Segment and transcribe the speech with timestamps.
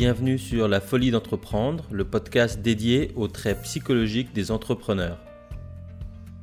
[0.00, 5.18] Bienvenue sur La Folie d'entreprendre, le podcast dédié aux traits psychologiques des entrepreneurs.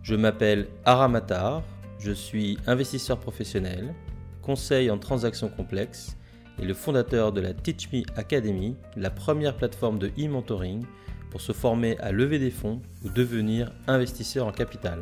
[0.03, 1.63] Je m'appelle Aramatar,
[1.97, 3.95] je suis investisseur professionnel,
[4.41, 6.17] conseil en transactions complexes
[6.61, 10.83] et le fondateur de la Teach Me Academy, la première plateforme de e-mentoring
[11.31, 15.01] pour se former à lever des fonds ou devenir investisseur en capital.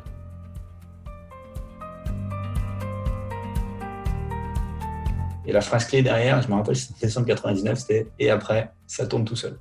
[5.46, 9.26] Et la phrase clé derrière, je me rappelle, c'était 1999, c'était et après, ça tourne
[9.26, 9.58] tout seul.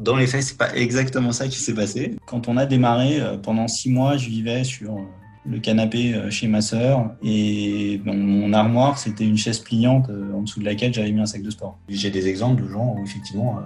[0.00, 2.16] Dans les faits, c'est pas exactement ça qui s'est passé.
[2.26, 5.02] Quand on a démarré, euh, pendant six mois, je vivais sur euh,
[5.46, 10.60] le canapé euh, chez ma sœur et mon armoire, c'était une chaise pliante en dessous
[10.60, 11.78] de laquelle j'avais mis un sac de sport.
[11.88, 13.60] J'ai des exemples de gens où effectivement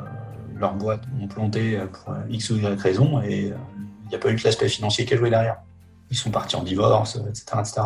[0.56, 3.52] leurs boîtes ont planté pour X ou Y raison et
[4.04, 5.58] il n'y a pas eu que l'aspect financier qui a joué derrière.
[6.10, 7.44] Ils sont partis en divorce, etc.
[7.60, 7.80] etc.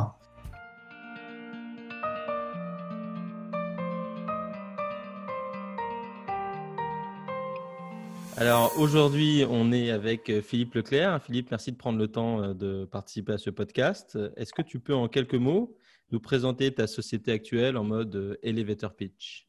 [8.43, 11.23] Alors aujourd'hui, on est avec euh, Philippe Leclerc.
[11.23, 14.19] Philippe, merci de prendre le temps euh, de participer à ce podcast.
[14.37, 15.79] Est-ce que tu peux en quelques mots
[16.11, 19.49] nous présenter ta société actuelle en mode euh, elevator pitch?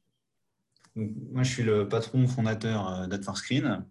[0.93, 3.83] Moi, je suis le patron fondateur d'AdForScreen.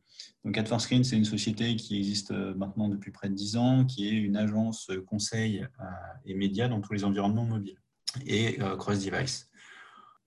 [0.45, 4.13] Donc AdForScreen, c'est une société qui existe maintenant depuis près de 10 ans, qui est
[4.13, 5.67] une agence conseil
[6.25, 7.81] et médias dans tous les environnements mobiles
[8.25, 9.51] et cross-device.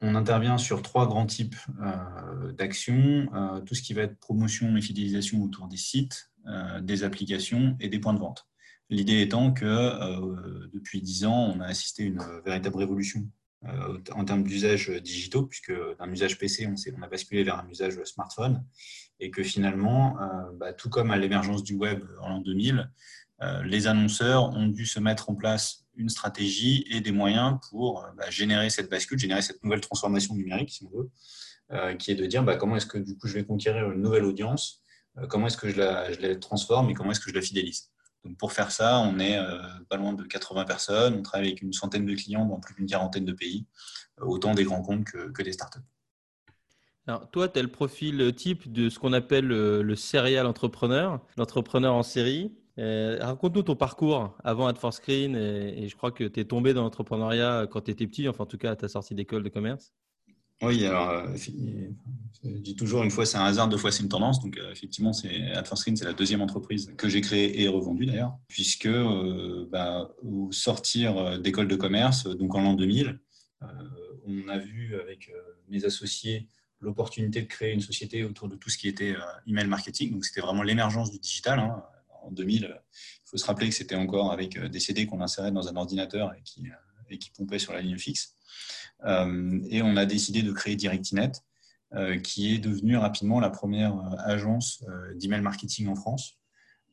[0.02, 4.76] On intervient sur trois grands types euh, d'actions, euh, tout ce qui va être promotion
[4.76, 8.46] et fidélisation autour des sites, euh, des applications et des points de vente.
[8.90, 13.28] L'idée étant que depuis dix ans, on a assisté à une véritable révolution
[14.12, 18.00] en termes d'usages digitaux, puisque d'un usage PC, on, on, a basculé vers un usage
[18.04, 18.64] smartphone,
[19.20, 20.20] et que finalement,
[20.60, 22.92] bah, tout comme à l'émergence du web en l'an 2000,
[23.64, 28.08] les annonceurs ont dû se mettre en place une stratégie et des moyens pour euh,
[28.18, 31.10] bah, générer cette bascule, générer cette nouvelle transformation numérique, si on veut,
[31.72, 34.02] euh, qui est de dire bah, comment est-ce que du coup je vais conquérir une
[34.02, 34.84] nouvelle audience,
[35.18, 37.92] euh, comment est-ce que je la, transforme et comment est-ce que je la fidélise.
[38.24, 39.38] Donc pour faire ça, on est
[39.88, 42.88] pas loin de 80 personnes, on travaille avec une centaine de clients dans plus d'une
[42.88, 43.68] quarantaine de pays,
[44.20, 45.78] autant des grands comptes que, des startups.
[47.06, 51.94] Alors, toi, tu as le profil type de ce qu'on appelle le serial entrepreneur, l'entrepreneur
[51.94, 52.52] en série.
[52.78, 56.84] Euh, raconte-nous ton parcours avant AdForScreen et, et je crois que tu es tombé dans
[56.84, 59.94] l'entrepreneuriat quand tu étais petit, enfin en tout cas à ta sortie d'école de commerce.
[60.62, 61.36] Oui, alors euh,
[62.44, 64.42] je dis toujours une fois c'est un hasard, deux fois c'est une tendance.
[64.42, 68.38] Donc euh, effectivement, c'est AdForScreen, c'est la deuxième entreprise que j'ai créée et revendue d'ailleurs,
[68.48, 68.90] puisque
[69.70, 73.20] bah, au sortir d'école de commerce, donc en l'an 2000,
[74.28, 75.32] on a vu avec
[75.70, 76.48] mes associés
[76.80, 79.16] l'opportunité de créer une société autour de tout ce qui était
[79.48, 80.12] email marketing.
[80.12, 81.60] Donc c'était vraiment l'émergence du digital.
[81.60, 81.84] Hein
[82.26, 85.52] en 2000, il faut se rappeler que c'était encore avec euh, des CD qu'on insérait
[85.52, 86.74] dans un ordinateur et qui, euh,
[87.10, 88.36] et qui pompaient sur la ligne fixe.
[89.06, 91.32] Euh, et on a décidé de créer DirectInet,
[92.24, 94.84] qui est devenue rapidement la première agence
[95.16, 96.42] d'email marketing en France,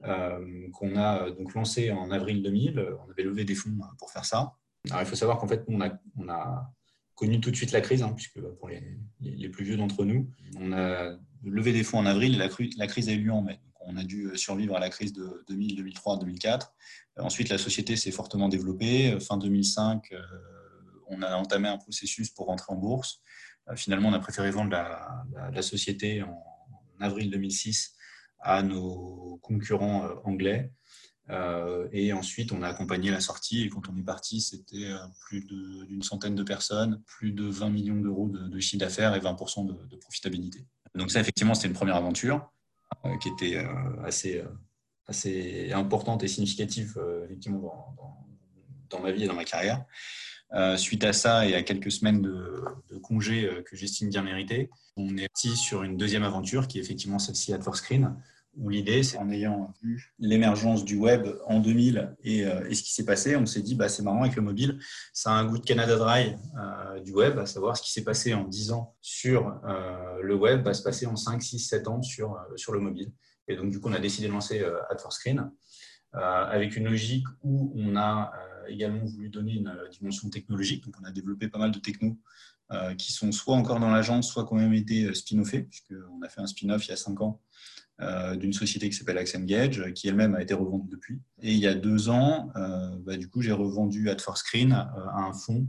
[0.00, 2.78] qu'on a donc lancé en avril 2000.
[3.04, 4.54] On avait levé des fonds pour faire ça.
[4.90, 6.72] Alors, il faut savoir qu'en fait, on a, on a,
[7.14, 10.28] connu tout de suite la crise, hein, puisque pour les, plus vieux d'entre nous,
[10.58, 13.60] on a levé des fonds en avril et la, crise a eu lieu en mai
[13.86, 16.72] on a dû survivre à la crise de 2000, 2003, 2004.
[17.18, 19.18] Ensuite, la société s'est fortement développée.
[19.20, 20.22] Fin 2005, euh,
[21.08, 23.20] on a entamé un processus pour rentrer en bourse.
[23.68, 26.42] Euh, finalement, on a préféré vendre la, société en,
[27.00, 27.94] avril 2006
[28.40, 30.72] à nos concurrents euh, anglais.
[31.92, 33.62] et ensuite, on a accompagné la sortie.
[33.62, 34.90] Et quand on est parti, c'était
[35.26, 39.66] plus d'une centaine de personnes, plus de 20 millions d'euros de, chiffre d'affaires et 20%
[39.66, 40.66] de, de profitabilité.
[40.94, 42.50] Donc ça, effectivement, c'était une première aventure.
[43.04, 44.48] Euh, qui était euh, assez, euh,
[45.06, 48.26] assez importante et significative effectivement dans,
[48.90, 49.84] dans, ma vie et dans ma carrière.
[50.76, 52.64] suite à ça et à quelques semaines de,
[53.02, 57.18] congés que j'estime bien mérités, on est parti sur une deuxième aventure qui est effectivement
[57.18, 58.14] celle-ci AdForScreen,
[58.56, 62.92] où l'idée, c'est en ayant vu l'émergence du web en 2000 et, et ce qui
[62.92, 64.78] s'est passé, on s'est dit, bah, c'est marrant avec le mobile,
[65.12, 68.04] ça a un goût de Canada Dry euh, du web, à savoir ce qui s'est
[68.04, 71.88] passé en 10 ans sur euh, le web va se passer en 5, 6, 7
[71.88, 73.12] ans sur, euh, sur le mobile.
[73.48, 75.50] Et donc, du coup, on a décidé de lancer Ad4Screen
[76.12, 78.32] avec une logique où on a
[78.68, 80.84] également voulu donner une dimension technologique.
[80.84, 82.16] Donc, on a développé pas mal de technos
[82.96, 86.46] qui sont soit encore dans l'agence, soit quand même été spin-offés, puisqu'on a fait un
[86.46, 87.40] spin-off il y a 5 ans
[88.02, 91.20] euh, d'une société qui s'appelle Accengage, qui elle-même a été revendue depuis.
[91.40, 95.20] Et il y a deux ans, euh, bah, du coup, j'ai revendu Ad4Screen euh, à
[95.28, 95.68] un fonds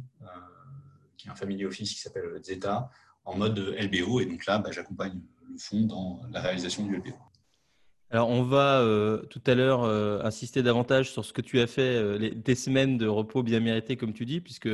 [1.15, 2.89] qui est un family office qui s'appelle Zeta
[3.23, 4.19] en mode LBO.
[4.19, 7.13] Et donc là, bah, j'accompagne le fonds dans la réalisation du LBO.
[8.09, 8.83] Alors, on va
[9.29, 9.83] tout à l'heure
[10.25, 13.95] insister davantage sur ce que tu as fait, les, tes semaines de repos bien méritées,
[13.95, 14.69] comme tu dis, puisque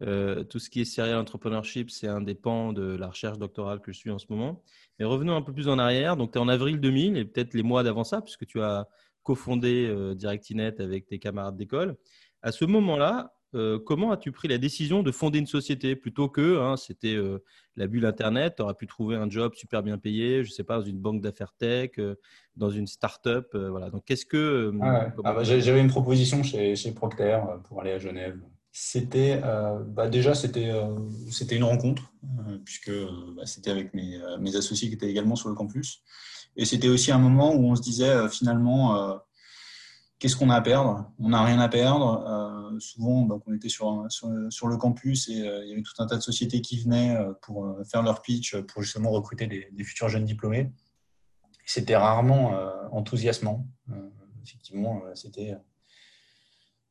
[0.00, 3.92] tout ce qui est serial entrepreneurship, c'est un des pans de la recherche doctorale que
[3.92, 4.62] je suis en ce moment.
[4.98, 6.16] Mais revenons un peu plus en arrière.
[6.16, 8.88] Donc, tu es en avril 2000 et peut-être les mois d'avant ça, puisque tu as
[9.22, 11.96] cofondé Directinet avec tes camarades d'école.
[12.42, 16.60] À ce moment-là, euh, comment as-tu pris la décision de fonder une société plutôt que
[16.60, 17.42] hein, c'était euh,
[17.74, 20.62] la bulle Internet, tu aurais pu trouver un job super bien payé, je ne sais
[20.62, 22.14] pas, dans une banque d'affaires tech, euh,
[22.54, 23.48] dans une start-up.
[23.54, 23.90] voilà.
[23.90, 24.72] Donc, qu'est-ce que.
[24.80, 28.40] Ah ah bah, j'avais une proposition chez, chez, Procter pour aller à Genève.
[28.72, 29.40] C'était
[29.88, 30.72] bah, déjà c'était
[31.30, 32.12] c'était une rencontre
[32.64, 32.92] puisque
[33.36, 34.20] bah, c'était avec mes,
[34.54, 36.04] associés qui étaient également sur le campus
[36.56, 39.20] et c'était aussi un moment où on se disait finalement
[40.20, 41.10] Qu'est-ce qu'on a à perdre?
[41.18, 42.22] On n'a rien à perdre.
[42.28, 45.94] Euh, souvent, donc, on était sur, sur, le campus et euh, il y avait tout
[45.98, 49.82] un tas de sociétés qui venaient euh, pour faire leur pitch, pour justement recruter des,
[49.82, 50.70] futurs jeunes diplômés.
[51.64, 52.52] C'était rarement
[52.90, 53.66] enthousiasmant.
[54.42, 55.56] effectivement, c'était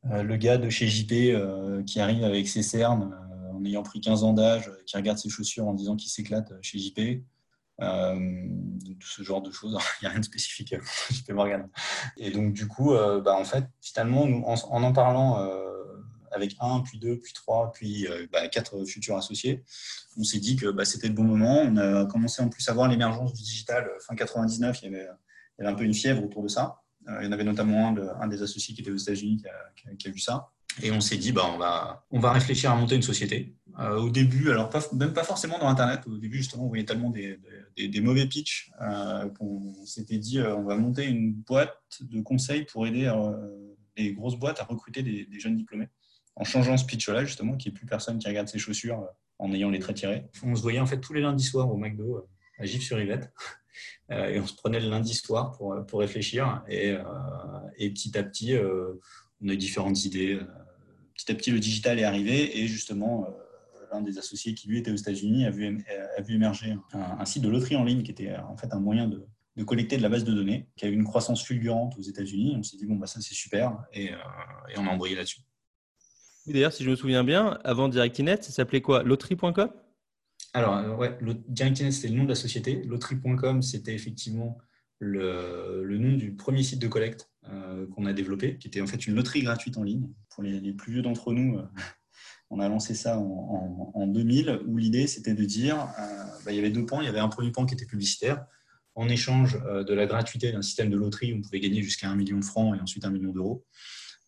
[0.04, 3.14] le gars de chez JP qui arrive avec ses cernes
[3.52, 6.78] en ayant pris 15 ans d'âge, qui regarde ses chaussures en disant qu'il s'éclate chez
[6.78, 7.22] JP.
[7.82, 8.14] Euh,
[8.98, 9.78] tout ce genre de choses.
[10.00, 10.74] Il n'y a rien de spécifique
[11.10, 11.68] JP Morgan.
[12.16, 15.56] Et donc, du coup, euh, bah, en fait, finalement, en, en, parlant euh,
[16.30, 19.64] avec un, puis deux, puis trois, puis bah, quatre futurs associés,
[20.16, 21.60] on s'est dit que bah, c'était le bon moment.
[21.62, 23.90] On a commencé en plus à voir l'émergence du digital.
[24.06, 25.08] Fin 99, il y, avait,
[25.58, 26.82] il y avait un peu une fièvre autour de ça.
[27.06, 29.42] Il y en avait notamment un, de, un des associés qui était aux États-Unis
[29.96, 30.50] qui a, vu ça.
[30.82, 33.54] Et on s'est dit, bah, on, va, on va réfléchir à monter une société.
[33.78, 37.10] Euh, au début, alors même pas forcément dans Internet, au début, justement, on voyait tellement
[37.10, 37.38] des,
[37.76, 42.64] des, mauvais pitchs euh, qu'on s'était dit, euh, on va monter une boîte de conseils
[42.64, 43.12] pour aider
[43.96, 45.88] les grosses boîtes à recruter des, jeunes diplômés.
[46.36, 49.06] En changeant ce pitch-là, justement, qu'il n'y ait plus personne qui regarde ses chaussures
[49.38, 50.26] en ayant les traits tirés.
[50.42, 52.26] On se voyait en fait tous les lundis soirs au McDo
[52.60, 53.32] à Gif-sur-Yvette.
[54.10, 56.62] et on se prenait le lundi soir pour, pour réfléchir.
[56.68, 56.96] Et,
[57.78, 58.56] et petit à petit,
[59.40, 60.40] on a eu différentes idées.
[61.14, 63.26] Petit à petit, le digital est arrivé et justement,
[63.92, 65.84] l'un des associés qui lui était aux États-Unis a vu,
[66.16, 69.08] a vu émerger un, site de loterie en ligne qui était en fait un moyen
[69.08, 69.26] de,
[69.64, 72.54] collecter de la base de données, qui a eu une croissance fulgurante aux États-Unis.
[72.58, 74.16] On s'est dit, bon, bah, ça c'est super, et, euh,
[74.76, 75.40] on a embrayé là-dessus.
[76.46, 79.02] D'ailleurs, si je me souviens bien, avant Directinet, ça s'appelait quoi?
[79.02, 79.70] Loterie.com
[80.52, 81.18] Alors, euh, ouais,
[81.90, 82.82] c'était le nom de la société.
[82.82, 84.58] Loterie.com, c'était effectivement
[84.98, 89.06] le, nom du premier site de collecte euh, qu'on a développé, qui était en fait
[89.06, 90.08] une loterie gratuite en ligne.
[90.30, 91.60] Pour les, plus vieux d'entre nous,
[92.50, 96.58] on a lancé ça en, 2000, où l'idée, c'était de dire, euh, bah, il y
[96.58, 97.02] avait deux points.
[97.02, 98.44] Il y avait un premier point qui était publicitaire.
[98.96, 102.16] En échange euh, de la gratuité d'un système de loterie, on pouvait gagner jusqu'à un
[102.16, 103.64] million de francs et ensuite un million d'euros.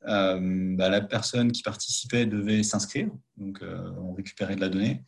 [0.07, 5.03] Euh, bah, la personne qui participait devait s'inscrire, donc on récupérait de la donnée.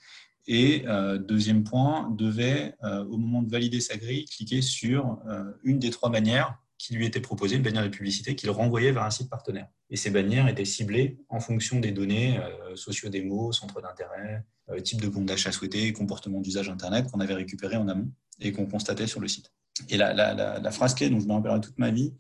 [0.46, 0.84] Et
[1.20, 5.18] deuxième point, devait, au moment de valider sa grille, cliquer sur
[5.62, 9.04] une des trois manières qui lui était proposé, une bannière de publicité qu'il renvoyait vers
[9.04, 9.68] un site partenaire.
[9.88, 15.00] Et ces bannières étaient ciblées en fonction des données euh, sociodémos, centres d'intérêt, euh, type
[15.00, 18.10] de compte d'achat souhaité, comportement d'usage Internet qu'on avait récupéré en amont
[18.40, 19.50] et qu'on constatait sur le site.
[19.88, 22.14] Et la, phrase clé dont je me rappellerai toute ma vie,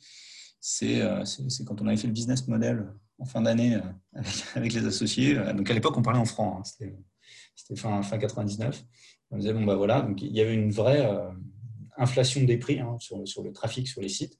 [0.82, 2.86] euh, c'est quand on avait fait le business model
[3.18, 4.20] en fin d'année euh,
[4.54, 5.34] avec, les associés.
[5.54, 6.86] Donc à l'époque, on parlait en francs, hein,
[7.54, 8.84] c'était fin, fin 99.
[9.30, 11.08] On disait, bon, bah voilà, il y avait une vraie
[11.96, 14.38] inflation des prix hein, sur, le trafic sur les sites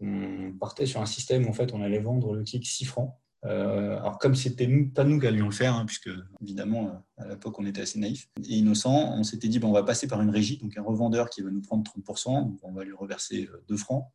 [0.00, 3.14] on partait sur un système où en fait, on allait vendre le clic 6 francs.
[3.44, 6.10] Euh, alors comme c'était nous, pas nous qui allions le faire, hein, puisque
[6.40, 10.06] évidemment à l'époque on était assez naïfs et innocents, on s'était dit on va passer
[10.06, 12.92] par une régie, donc un revendeur qui va nous prendre 30%, donc on va lui
[12.92, 14.06] reverser 2 euh, francs.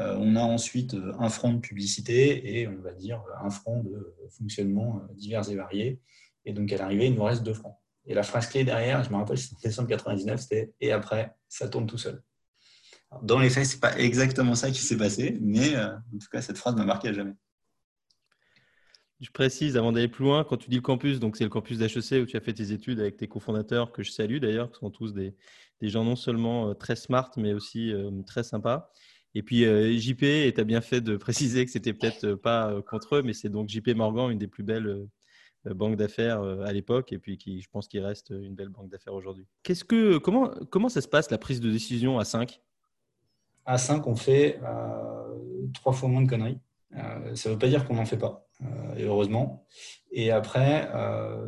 [0.00, 4.14] Euh, on a ensuite un franc de publicité et on va dire un franc de
[4.30, 6.00] fonctionnement divers et variés.
[6.44, 7.76] Et donc à l'arrivée, il nous reste 2 francs.
[8.08, 11.34] Et la phrase clé derrière, je me rappelle, c'était en décembre 99, c'était et après,
[11.48, 12.22] ça tourne tout seul.
[13.22, 16.28] Dans les faits, ce n'est pas exactement ça qui s'est passé, mais euh, en tout
[16.30, 17.34] cas, cette phrase m'a marqué à jamais.
[19.20, 21.78] Je précise, avant d'aller plus loin, quand tu dis le campus, donc c'est le campus
[21.78, 24.78] d'HEC où tu as fait tes études avec tes cofondateurs, que je salue d'ailleurs, qui
[24.78, 25.34] sont tous des,
[25.82, 28.90] gens non seulement euh, très smart, mais aussi euh, très sympas.
[29.34, 29.64] Et puis
[29.98, 33.34] JP, et tu as bien fait de préciser que c'était peut-être pas contre eux, mais
[33.34, 35.06] c'est donc JP Morgan, une des plus belles
[35.74, 39.14] banques d'affaires à l'époque, et puis qui, je pense qu'il reste une belle banque d'affaires
[39.14, 39.46] aujourd'hui.
[39.62, 42.60] Qu'est-ce que, comment, comment ça se passe la prise de décision à 5
[43.68, 46.58] à 5, on fait euh, trois fois moins de conneries.
[46.96, 49.66] Euh, ça ne veut pas dire qu'on n'en fait pas, euh, et heureusement.
[50.10, 50.90] Et après,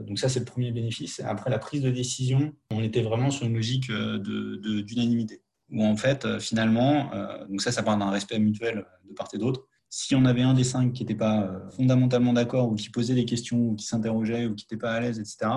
[0.07, 1.23] donc ça c'est le premier bénéfice.
[1.25, 5.37] Après la prise de décision, on était vraiment sur une logique d'unanimité.
[5.71, 7.11] De, où en fait, finalement,
[7.49, 9.67] donc ça, ça part d'un respect mutuel de part et d'autre.
[9.91, 13.25] Si on avait un des cinq qui n'était pas fondamentalement d'accord, ou qui posait des
[13.25, 15.51] questions, ou qui s'interrogeait, ou qui n'était pas à l'aise, etc.,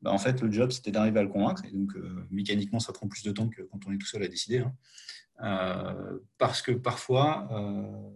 [0.00, 1.64] bah, en fait, le job, c'était d'arriver à le convaincre.
[1.64, 1.92] Et donc,
[2.30, 4.58] mécaniquement, ça prend plus de temps que quand on est tout seul à décider.
[4.58, 4.72] Hein.
[5.42, 8.10] Euh, parce que parfois, euh,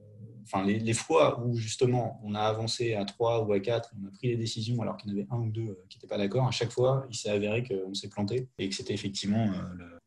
[0.45, 4.11] enfin, les, fois où justement on a avancé à 3 ou à 4, on a
[4.11, 6.47] pris les décisions alors qu'il y en avait un ou deux qui n'étaient pas d'accord,
[6.47, 9.51] à chaque fois, il s'est avéré qu'on s'est planté et que c'était effectivement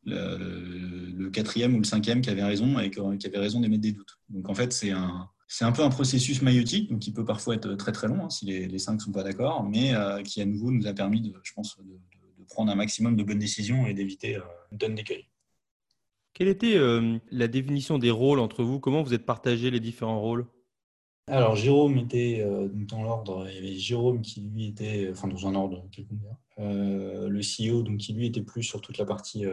[0.06, 4.18] le, quatrième ou le cinquième qui avait raison et qui avait raison d'émettre des doutes.
[4.30, 7.56] Donc en fait, c'est un, c'est un peu un processus maïotique, donc qui peut parfois
[7.56, 10.41] être très très long hein, si les, les cinq ne sont pas d'accord, mais qui
[10.41, 12.00] à nouveau nous a permis, de, je pense, de,
[12.50, 14.41] prendre un maximum de bonnes décisions et d'éviter euh,
[14.72, 15.27] une tonne d'écueils.
[16.34, 18.79] Quelle était euh, la définition des rôles entre vous?
[18.79, 20.46] Comment vous êtes partagé les différents rôles?
[21.27, 25.48] Alors, Jérôme était euh, dans l'ordre, il y avait Jérôme qui lui était, enfin dans
[25.48, 26.22] un ordre quelconque,
[26.58, 29.46] euh, le CEO, donc qui lui était plus sur toute la partie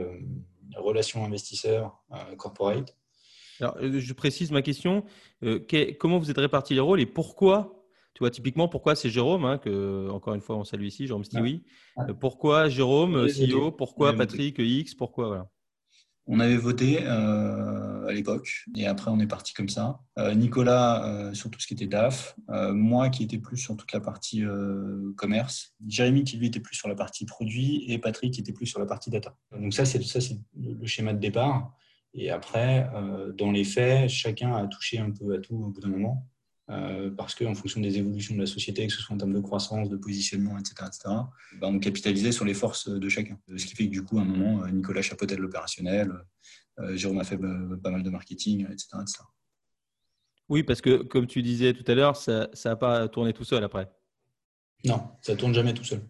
[0.76, 2.03] relations investisseurs,
[2.38, 2.97] corporate.
[3.61, 5.05] Alors, je précise ma question,
[5.99, 7.73] comment vous êtes répartis les rôles et pourquoi
[8.15, 11.25] tu vois, typiquement, pourquoi c'est Jérôme, hein, que, encore une fois, on salue ici, Jérôme
[11.25, 11.65] Stiwi.
[11.99, 12.15] oui.
[12.19, 15.51] Pourquoi Jérôme, CEO Pourquoi Patrick, X Pourquoi voilà.
[16.27, 20.01] On avait voté euh, à l'époque et après on est parti comme ça.
[20.19, 23.93] Euh, Nicolas euh, sur tout ce qui était DAF, moi qui étais plus sur toute
[23.93, 24.43] la partie
[25.17, 28.67] commerce, Jérémy qui lui était plus sur la partie produit et Patrick qui était plus
[28.67, 29.37] sur la partie data.
[29.53, 31.73] Donc ça c'est ça c'est le schéma de départ.
[32.16, 32.90] Et après,
[33.37, 36.26] dans les faits, chacun a touché un peu à tout au bout d'un moment.
[36.68, 39.40] Euh, parce qu'en fonction des évolutions de la société, que ce soit en termes de
[39.40, 41.00] croissance, de positionnement, etc., etc.
[41.61, 43.38] Bah, on capitalisait sur les forces de chacun.
[43.56, 46.12] Ce qui fait que du coup, à un moment, euh, Nicolas chapeautait de l'opérationnel,
[46.80, 48.88] euh, Jérôme a fait pas mal de marketing, etc.,
[50.49, 53.62] Oui, parce que comme tu disais tout à l'heure, ça n'a pas tourné tout seul
[53.62, 53.88] après.
[54.85, 56.02] Non, ça tourne jamais tout seul.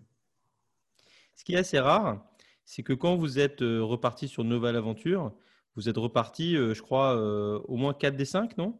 [1.34, 2.26] Ce qui est assez rare,
[2.64, 5.34] c'est que quand vous êtes reparti sur une nouvelle aventure,
[5.76, 7.16] vous êtes reparti, je crois,
[7.68, 8.78] au moins 4 des 5, non?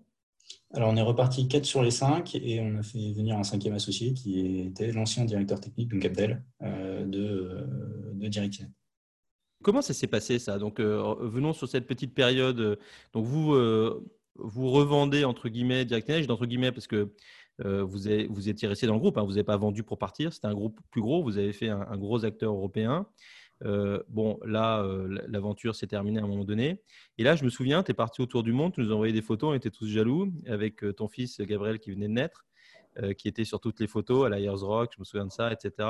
[0.73, 3.75] Alors, on est reparti 4 sur les 5 et on a fait venir un cinquième
[3.75, 8.67] associé qui était l'ancien directeur technique, donc Abdel, euh, de, euh, de
[9.63, 10.59] Comment ça s'est passé ça?
[10.59, 12.79] Donc, euh, venons sur cette petite période.
[13.13, 13.55] Donc, vous,
[14.35, 17.13] vous revendez entre guillemets Direct entre guillemets parce que
[17.59, 20.47] vous, vous étiez resté dans le groupe, hein, vous n'avez pas vendu pour partir, c'était
[20.47, 23.07] un groupe plus gros, vous avez fait un gros acteur européen.
[23.65, 26.83] Euh, bon, là, euh, l'aventure s'est terminée à un moment donné.
[27.19, 29.23] Et là, je me souviens, tu es parti autour du monde, tu nous envoyé des
[29.23, 32.45] photos, on était tous jaloux, avec euh, ton fils Gabriel qui venait de naître,
[33.19, 35.87] qui était sur toutes les photos à la Rock, je me souviens de ça, etc.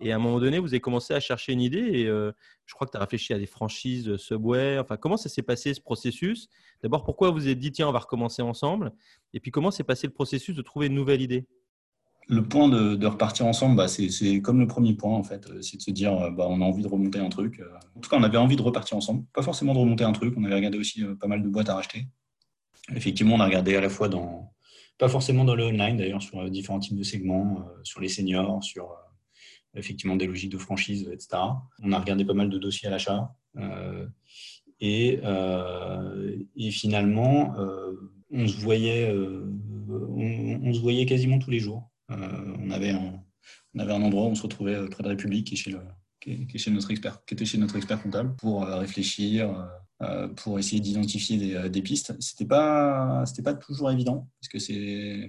[0.00, 2.88] Et à un moment donné, vous avez commencé à chercher une idée et je crois
[2.88, 4.76] que tu as réfléchi à des franchises Subway.
[4.80, 6.48] Enfin, comment ça s'est passé ce processus?
[6.82, 8.90] D'abord, pourquoi vous vous êtes dit, tiens, on va recommencer ensemble?
[9.32, 11.46] Et puis, comment s'est passé le processus de trouver une nouvelle idée?
[12.30, 15.48] Le point de, repartir ensemble, bah, c'est comme le premier point, en fait.
[15.62, 17.58] C'est de se dire, euh, bah, on a envie de remonter un truc.
[17.58, 17.66] Euh.
[17.96, 19.24] En tout cas, on avait envie de repartir ensemble.
[19.34, 20.34] Pas forcément de remonter un truc.
[20.36, 22.06] On avait regardé aussi euh, pas mal de boîtes à racheter.
[22.94, 24.52] Effectivement, on a regardé à la fois dans,
[24.96, 28.88] pas forcément dans le online d'ailleurs, sur différents types de segments, sur les seniors, sur
[29.74, 31.42] effectivement des logiques de franchise, etc.
[31.82, 33.32] On a regardé pas mal de dossiers à l'achat.
[34.80, 35.20] et,
[36.56, 37.54] et, finalement,
[38.32, 39.14] on se voyait,
[39.88, 41.89] on, se voyait quasiment tous les jours.
[42.10, 45.70] Euh, on, avait un, endroit où on se retrouvait euh, près de République, qui chez,
[45.70, 45.80] le,
[46.72, 49.68] notre expert, qui était chez notre expert comptable, pour euh, réfléchir,
[50.36, 52.14] pour essayer d'identifier des, pistes.
[52.20, 55.28] C'était pas, pas toujours évident parce que c'est,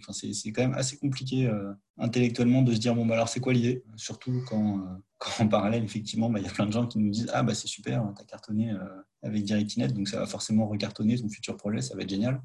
[0.54, 1.52] quand même assez compliqué
[1.98, 5.02] intellectuellement de se dire bon bah alors c'est quoi l'idée, surtout quand,
[5.40, 7.54] en parallèle effectivement bah, il y a plein de gens qui nous disent ah bah
[7.54, 8.74] c'est super, t'as cartonné
[9.22, 12.42] avec DirectNet donc ça va forcément recartonner ton futur projet, ça va être génial.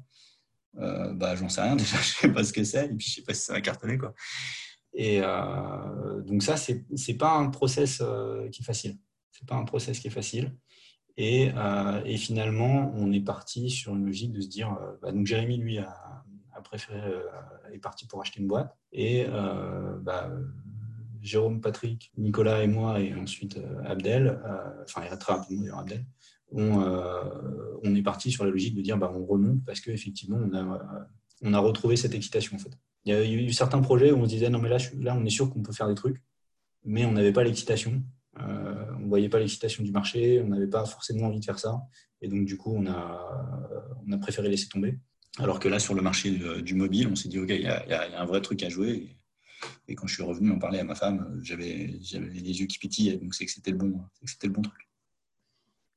[0.79, 3.15] Euh, bah, j'en sais rien déjà, je sais pas ce que c'est, et puis je
[3.15, 3.97] sais pas si ça va cartonner.
[3.97, 4.13] Quoi.
[4.93, 8.97] Et euh, donc ça, c'est n'est pas un process euh, qui est facile.
[9.31, 10.55] C'est pas un process qui est facile.
[11.19, 11.51] Et,
[12.17, 16.23] finalement, on est parti sur une logique de se dire, bah, donc Jérémy, lui, a,
[16.53, 17.11] a préféré,
[17.73, 18.77] est parti pour acheter une boîte.
[18.91, 19.25] Et
[20.01, 20.29] bah,
[21.23, 24.39] Jérôme, Patrick, Nicolas et moi, et ensuite Abdel,
[24.83, 26.05] enfin, il y a très rapidement Abdel,
[26.55, 30.55] euh, on, est parti sur la logique de dire bah, on remonte parce qu'effectivement, on
[30.55, 31.07] a,
[31.41, 32.55] on a retrouvé cette excitation.
[32.55, 32.71] En fait.
[33.05, 35.25] Il y a eu certains projets où on se disait non, mais là, là on
[35.25, 36.21] est sûr qu'on peut faire des trucs,
[36.83, 38.03] mais on n'avait pas l'excitation.
[38.39, 41.59] Euh, on ne voyait pas l'excitation du marché, on n'avait pas forcément envie de faire
[41.59, 41.81] ça.
[42.21, 44.97] Et donc, du coup, on a, préféré laisser tomber.
[45.39, 48.21] Alors que là, sur le marché du mobile, on s'est dit, OK, il y, a
[48.21, 49.17] un vrai truc à jouer.
[49.87, 53.17] Et, quand je suis revenu en parler à ma femme, j'avais les yeux qui pétillaient.
[53.17, 54.86] Donc, c'est que c'était le bon truc.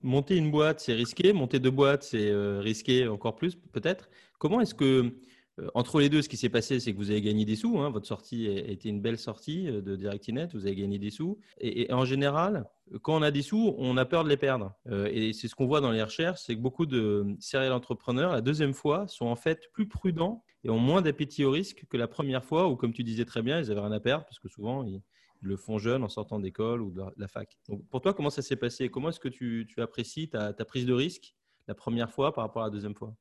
[0.02, 1.32] Monter une boîte, c'est risqué.
[1.32, 4.08] Monter deux boîtes, c'est euh, risqué encore plus, peut-être.
[4.38, 5.12] Comment est-ce que,
[5.60, 7.78] euh, entre les deux, ce qui s'est passé, c'est que vous avez gagné des sous.
[7.78, 7.90] Hein.
[7.90, 10.48] votre sortie a été une belle sortie euh, de DirectNet.
[10.54, 11.38] Vous avez gagné des sous.
[11.60, 12.64] Et, en général,
[13.02, 14.74] quand on a des sous, on a peur de les perdre.
[14.90, 18.40] et c'est ce qu'on voit dans les recherches, c'est que beaucoup de serial entrepreneurs, la
[18.40, 22.08] deuxième fois, sont en fait plus prudents et ont moins d'appétit au risque que la
[22.08, 24.48] première fois où, comme tu disais très bien, ils avaient rien à perdre parce que
[24.48, 25.02] souvent, ils,
[25.40, 27.58] le font jeune en sortant d'école ou de la fac.
[27.88, 28.88] Pour toi, comment ça s'est passé?
[28.88, 31.34] Comment est-ce que tu, apprécies ta, prise de risque
[31.68, 33.14] la première fois par rapport à la deuxième fois?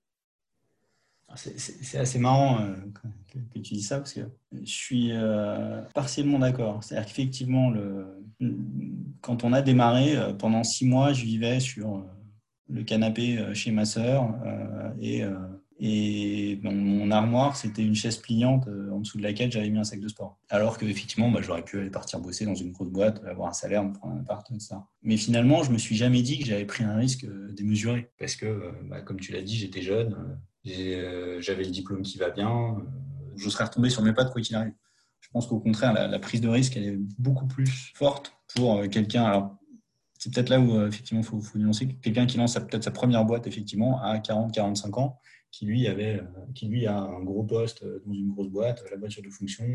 [1.35, 2.75] C'est assez marrant euh,
[3.31, 4.21] que, tu dis ça parce que
[4.51, 6.83] je suis euh, partiellement d'accord.
[6.83, 7.71] C'est-à-dire qu'effectivement,
[9.21, 12.03] quand on a démarré, euh, pendant six mois, je vivais sur
[12.67, 14.33] le canapé chez ma sœur
[14.99, 15.23] et,
[15.79, 19.99] et mon armoire, c'était une chaise pliante en dessous de laquelle j'avais mis un sac
[19.99, 20.37] de sport.
[20.49, 23.83] Alors qu'effectivement, bah, j'aurais pu aller partir bosser dans une grosse boîte, avoir un salaire,
[23.83, 24.75] me prendre un appart, etc.
[25.03, 28.73] Mais finalement, je me suis jamais dit que j'avais pris un risque démesuré parce que,
[28.89, 32.49] bah, comme tu l'as dit, j'étais jeune euh, j'avais le diplôme qui va bien.
[32.49, 32.81] Euh,
[33.35, 34.73] je serais retombé sur mes pattes quoi qu'il arrive.
[35.21, 38.87] Je pense qu'au contraire, la, prise de risque, elle est beaucoup plus forte pour euh,
[38.87, 39.23] quelqu'un.
[39.23, 39.55] Alors,
[40.17, 41.87] c'est peut-être là où, effectivement, il faut, faut, nuancer.
[42.01, 45.17] Quelqu'un qui lance peut-être sa première boîte, effectivement, à 40-45 ans,
[45.51, 46.21] qui lui, avait,
[46.53, 49.65] qui lui a un gros poste dans une grosse boîte, la voiture de fonction,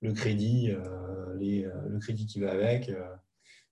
[0.00, 2.90] le crédit, le crédit qui va avec,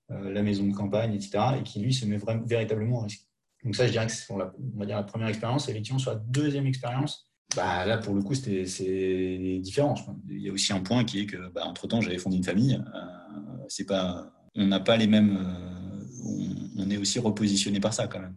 [0.09, 3.27] la maison de campagne, etc., et qui lui se met vraiment, véritablement en risque.
[3.65, 5.69] Donc ça, je dirais que c'est la, on va dire la première expérience.
[5.69, 9.95] Effectivement, sur la deuxième expérience, bah, là, pour le coup, c'est différent.
[10.29, 12.75] Il y a aussi un point qui est que, bah, entre-temps, j'avais fondé une famille.
[12.75, 15.37] Euh, c'est pas, on n'a pas les mêmes...
[15.37, 16.05] Euh,
[16.79, 18.37] on, est aussi repositionné par ça, quand même.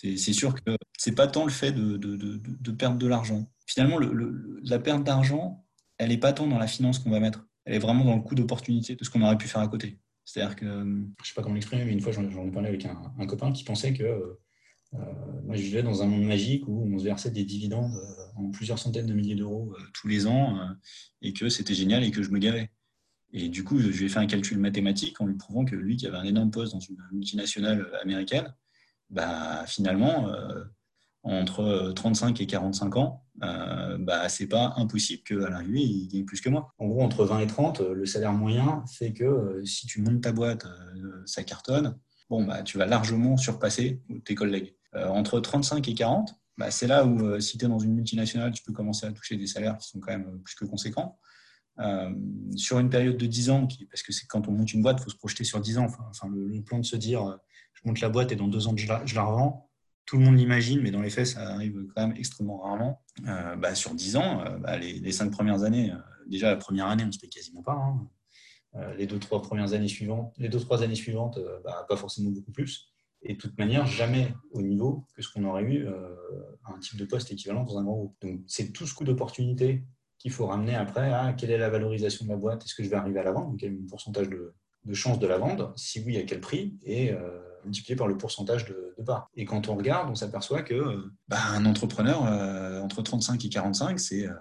[0.00, 3.50] C'est sûr que c'est pas tant le fait de, perdre de l'argent.
[3.66, 5.66] Finalement, le, la perte d'argent,
[5.98, 7.46] elle n'est pas tant dans la finance qu'on va mettre.
[7.64, 9.98] Elle est vraiment dans le coût d'opportunité de ce qu'on aurait pu faire à côté.
[10.24, 12.86] C'est-à-dire que, je ne sais pas comment l'exprimer, mais une fois, j'en ai parlé avec
[12.86, 14.38] un, copain qui pensait que
[14.94, 14.98] euh,
[15.44, 18.50] moi, je vivais dans un monde magique où on se versait des dividendes euh, en
[18.50, 20.58] plusieurs centaines de milliers d'euros euh, tous les ans
[21.22, 22.70] et que c'était génial et que je me gavais.
[23.32, 25.96] Et du coup, je lui ai fait un calcul mathématique en lui prouvant que lui,
[25.96, 28.52] qui avait un énorme poste dans une multinationale américaine,
[29.10, 30.28] bah, finalement,
[31.22, 36.40] entre 35 et 45 ans, euh, bah, c'est pas impossible qu'à l'arrivée, il gagne plus
[36.40, 36.72] que moi.
[36.78, 40.22] En gros, entre 20 et 30, le salaire moyen fait que euh, si tu montes
[40.22, 41.98] ta boîte, euh, ça cartonne,
[42.28, 44.74] bon, bah, tu vas largement surpasser tes collègues.
[44.94, 48.52] Euh, entre 35 et 40, bah, c'est là où, si tu es dans une multinationale,
[48.52, 51.18] tu peux commencer à toucher des salaires qui sont quand même plus que conséquents.
[52.56, 55.10] sur une période de 10 ans, parce que quand on monte une boîte, il faut
[55.10, 55.86] se projeter sur 10 ans.
[56.10, 57.38] Enfin, le, plan de se dire,
[57.82, 59.70] je monte la boîte et dans deux ans, je la, revends,
[60.06, 63.02] tout le monde l'imagine, mais dans les faits, ça arrive quand même extrêmement rarement.
[63.26, 66.86] Euh, bah, sur 10 ans, euh, bah, les, 5 premières années, euh, déjà la première
[66.86, 67.72] année, on ne se paye quasiment pas.
[67.74, 68.06] Hein.
[68.96, 72.88] les 2-3 premières années suivantes, les 2-3 années suivantes, bah, pas forcément beaucoup plus.
[73.22, 77.04] Et de toute manière, jamais au niveau que ce qu'on aurait eu un type de
[77.04, 78.16] poste équivalent dans un grand groupe.
[78.22, 79.84] Donc, c'est tout ce coup d'opportunité
[80.18, 82.88] qu'il faut ramener après à quelle est la valorisation de la boîte, est-ce que je
[82.88, 85.72] vais arriver à la vendre, quel est mon pourcentage de, de chance de la vendre,
[85.76, 86.78] si oui, à quel prix,
[87.64, 89.04] multiplié par le pourcentage de, de.
[89.36, 93.48] Et quand on regarde, on s'aperçoit que euh, bah, un entrepreneur euh, entre 35 et
[93.48, 94.34] 45, c'est euh,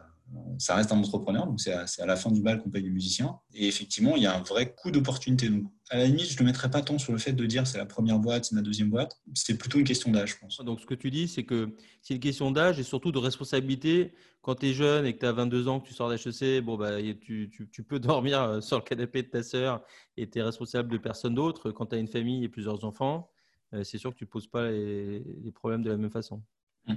[0.57, 3.39] ça reste un entrepreneur, donc c'est à, la fin du bal qu'on paye les musiciens.
[3.53, 5.49] Et effectivement, il y a un vrai coup d'opportunité.
[5.49, 7.65] Donc, à la limite, je ne le mettrais pas tant sur le fait de dire
[7.65, 9.19] c'est la première boîte, c'est ma deuxième boîte.
[9.33, 10.59] C'est plutôt une question d'âge, je pense.
[10.63, 14.13] Donc, ce que tu dis, c'est que c'est une question d'âge et surtout de responsabilité.
[14.41, 16.77] Quand tu es jeune et que tu as 22 ans, que tu sors d'HEC, bon,
[16.77, 19.83] bah, tu, tu, tu, peux dormir sur le canapé de ta sœur
[20.17, 21.71] et tu es responsable de personne d'autre.
[21.71, 23.31] Quand tu as une famille et plusieurs enfants,
[23.73, 26.41] euh, c'est sûr que tu ne poses pas les, problèmes de la même façon.
[26.87, 26.93] Mmh.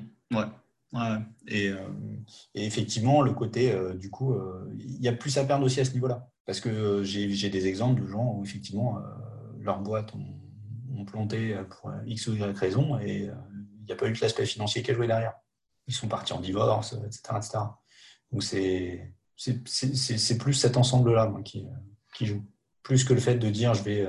[0.94, 1.72] Euh, et,
[2.54, 4.34] effectivement, le côté, euh, du coup,
[4.78, 6.28] il y a plus à perdre aussi à ce niveau-là.
[6.44, 8.98] Parce que j'ai des exemples de gens où, effectivement,
[9.60, 10.38] leurs boîtes ont,
[11.04, 14.84] planté pour X ou Y raison et il n'y a pas eu que l'aspect financier
[14.84, 15.32] qui a joué derrière.
[15.88, 17.20] Ils sont partis en divorce, etc.
[17.38, 17.58] etc.
[18.30, 21.66] Donc, c'est plus cet ensemble-là qui,
[22.14, 22.44] qui joue.
[22.84, 24.06] Plus que le fait de dire je vais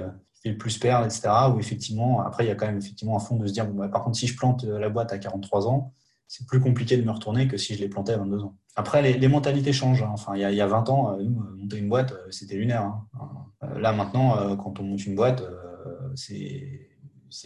[0.52, 1.30] le plus perdre, etc.
[1.54, 3.76] Où effectivement, après, il y a quand même effectivement un fond de se dire, bon,
[3.76, 5.94] bah, par contre, si je plante la boîte à 43 ans,
[6.28, 8.58] c'est plus compliqué de me retourner que si je l'ai planté à 22 ans.
[8.76, 10.02] Après, les, mentalités changent.
[10.02, 10.12] Hein.
[10.14, 12.82] Enfin, il y, a, 20 ans, euh, nous, euh, monter une boîte, euh, c'était lunaire.
[12.82, 13.08] Hein.
[13.78, 15.44] Là, maintenant, quand on monte une boîte,
[16.16, 16.90] c'est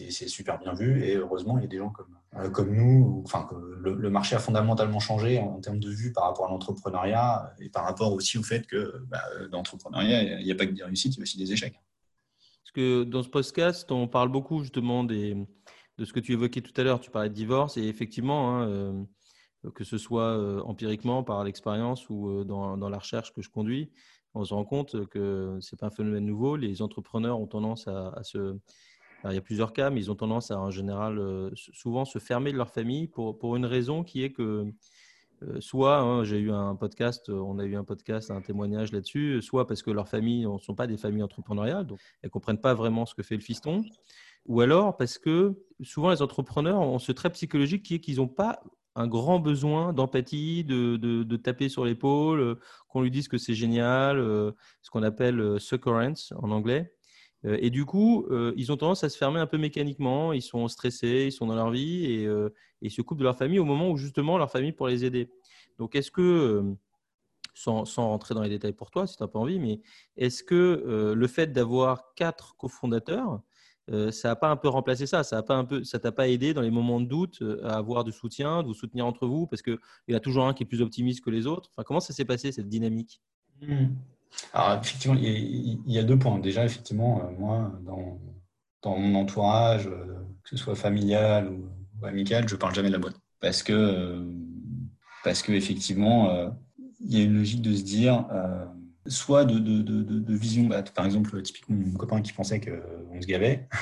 [0.09, 1.03] super bien vu.
[1.03, 3.21] Et heureusement, il y a des gens comme, comme nous.
[3.25, 3.47] Enfin,
[3.81, 7.83] le, marché a fondamentalement changé en, termes de vue par rapport à l'entrepreneuriat et par
[7.83, 10.83] rapport aussi au fait que bah, dans l'entrepreneuriat, il n'y a, a, pas que des
[10.83, 11.79] réussites, il y a aussi des échecs
[12.77, 15.35] que dans ce podcast, on parle beaucoup justement des,
[15.97, 16.99] de ce que tu évoquais tout à l'heure.
[16.99, 19.03] Tu parlais de divorce et effectivement, hein, euh,
[19.73, 23.49] que ce soit euh, empiriquement par l'expérience ou euh, dans, dans, la recherche que je
[23.49, 23.89] conduis,
[24.33, 26.55] on se rend compte que c'est pas un phénomène nouveau.
[26.55, 28.57] Les entrepreneurs ont tendance à, se
[29.23, 31.19] il y a plusieurs cas, mais ils ont tendance à, en général,
[31.55, 34.71] souvent se fermer de leur famille pour, pour une raison qui est que
[35.59, 39.65] soit, hein, j'ai eu un podcast, on a eu un podcast, un témoignage là-dessus, soit
[39.65, 42.75] parce que leurs familles ne sont pas des familles entrepreneuriales, donc elles ne comprennent pas
[42.75, 43.83] vraiment ce que fait le fiston,
[44.47, 48.27] ou alors parce que souvent les entrepreneurs ont ce trait psychologique qui est qu'ils n'ont
[48.27, 48.61] pas
[48.95, 52.57] un grand besoin d'empathie, de, de, taper sur l'épaule,
[52.87, 56.91] qu'on lui dise que c'est génial, euh, ce qu'on appelle succurrence en anglais.
[57.43, 60.33] et du coup, ils ont tendance à se fermer un peu mécaniquement.
[60.33, 62.27] Ils sont stressés, ils sont dans leur vie et,
[62.81, 65.29] ils se coupent de leur famille au moment où justement leur famille pourrait les aider.
[65.77, 66.63] Donc, est-ce que,
[67.53, 69.79] sans, sans, rentrer dans les détails pour toi, si tu n'as pas envie, mais
[70.15, 73.41] est-ce que le fait d'avoir quatre cofondateurs,
[73.89, 75.43] euh, ça n'a pas un peu remplacé ça Ça
[75.83, 78.67] ça t'a pas aidé dans les moments de doute euh, à avoir du soutien, de
[78.67, 79.77] vous soutenir entre vous Parce qu'il
[80.09, 81.69] y a toujours un qui est plus optimiste que les autres?
[81.73, 83.21] Enfin, comment ça s'est passé cette dynamique?
[83.61, 83.87] Hmm.
[84.53, 86.37] Alors, effectivement, il y, a deux points.
[86.39, 92.59] Déjà, effectivement, euh, moi, dans, mon entourage, que ce soit familial ou, amical, je ne
[92.59, 93.19] parle jamais de la boîte.
[93.39, 94.25] Parce que,
[95.23, 96.53] parce que effectivement,
[96.99, 98.25] il y a une logique de se dire
[99.07, 103.67] soit de, vision, bah, par exemple, typiquement mon copain qui pensait qu'on se gavait.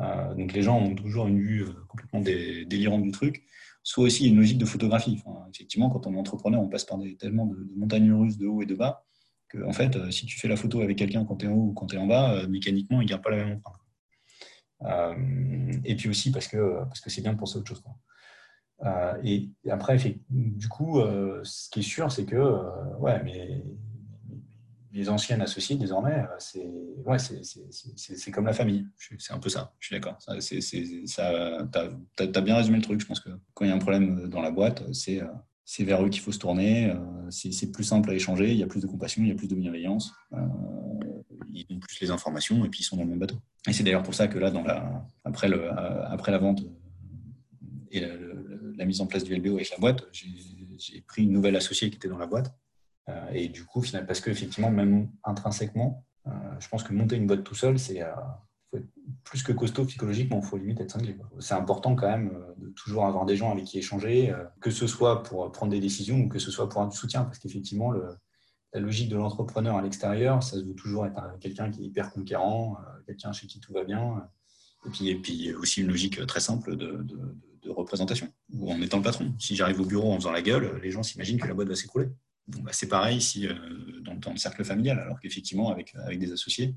[0.00, 3.44] Euh, donc les gens ont toujours une vue euh, complètement délirante du truc.
[3.82, 5.20] Soit aussi une logique de photographie.
[5.52, 8.66] effectivement, quand on est entrepreneur, on passe par tellement de, montagnes russes de haut et
[8.66, 9.04] de bas
[9.48, 11.54] que, en fait, euh, si tu fais la photo avec quelqu'un quand tu es en
[11.54, 15.16] haut ou quand tu es en bas, mécaniquement, il ne garde pas la même empreinte.
[15.84, 17.82] et puis aussi parce que parce que c'est bien de penser autre chose.
[19.24, 19.98] et, après,
[20.30, 21.00] du coup,
[21.42, 22.36] ce qui est sûr, c'est que
[23.00, 23.64] ouais, mais
[24.92, 26.66] les anciennes associées, désormais, euh, c'est
[27.04, 28.86] ouais, c'est comme la famille.
[29.18, 30.18] C'est un peu ça, je suis d'accord.
[30.18, 30.32] Tu
[32.22, 33.00] as, bien résumé le truc.
[33.00, 36.04] Je pense que quand il y a un problème dans la boîte, c'est euh, vers
[36.04, 36.90] eux qu'il faut se tourner.
[36.90, 36.96] Euh,
[37.30, 38.50] c'est plus simple à échanger.
[38.50, 40.12] Il y a plus de compassion, il y a plus de bienveillance.
[41.52, 43.36] Ils ont plus les informations et puis ils sont dans le même bateau.
[43.66, 46.62] Et c'est d'ailleurs pour ça que là, dans la, après, le, après la vente
[47.90, 48.08] et la,
[48.76, 51.96] la mise en place du LBO avec la boîte, j'ai pris une nouvelle associée qui
[51.96, 52.67] était dans la boîte euh,
[53.32, 57.54] et du coup, parce qu'effectivement, même intrinsèquement, euh, je pense que monter une boîte tout
[57.54, 58.80] seul, c'est euh,
[59.24, 61.16] plus que costaud psychologiquement, il faut limite être cinglé.
[61.38, 65.22] C'est important quand même de toujours avoir des gens avec qui échanger, que ce soit
[65.22, 67.92] pour prendre des décisions ou que ce soit pour un soutien, parce qu'effectivement,
[68.74, 72.12] la logique de l'entrepreneur à l'extérieur, ça se veut toujours être quelqu'un qui est hyper
[72.12, 74.28] conquérant, quelqu'un chez qui tout va bien.
[74.86, 77.06] Et puis, et puis aussi une logique très simple de,
[77.62, 79.34] de représentation, où en étant le patron.
[79.38, 81.74] Si j'arrive au bureau en faisant la gueule, les gens s'imaginent que la boîte va
[81.74, 82.08] s'écrouler.
[82.48, 83.54] Bah, c'est pareil ici euh,
[84.00, 86.74] dans, le cercle familial, alors qu'effectivement, avec, avec des associés,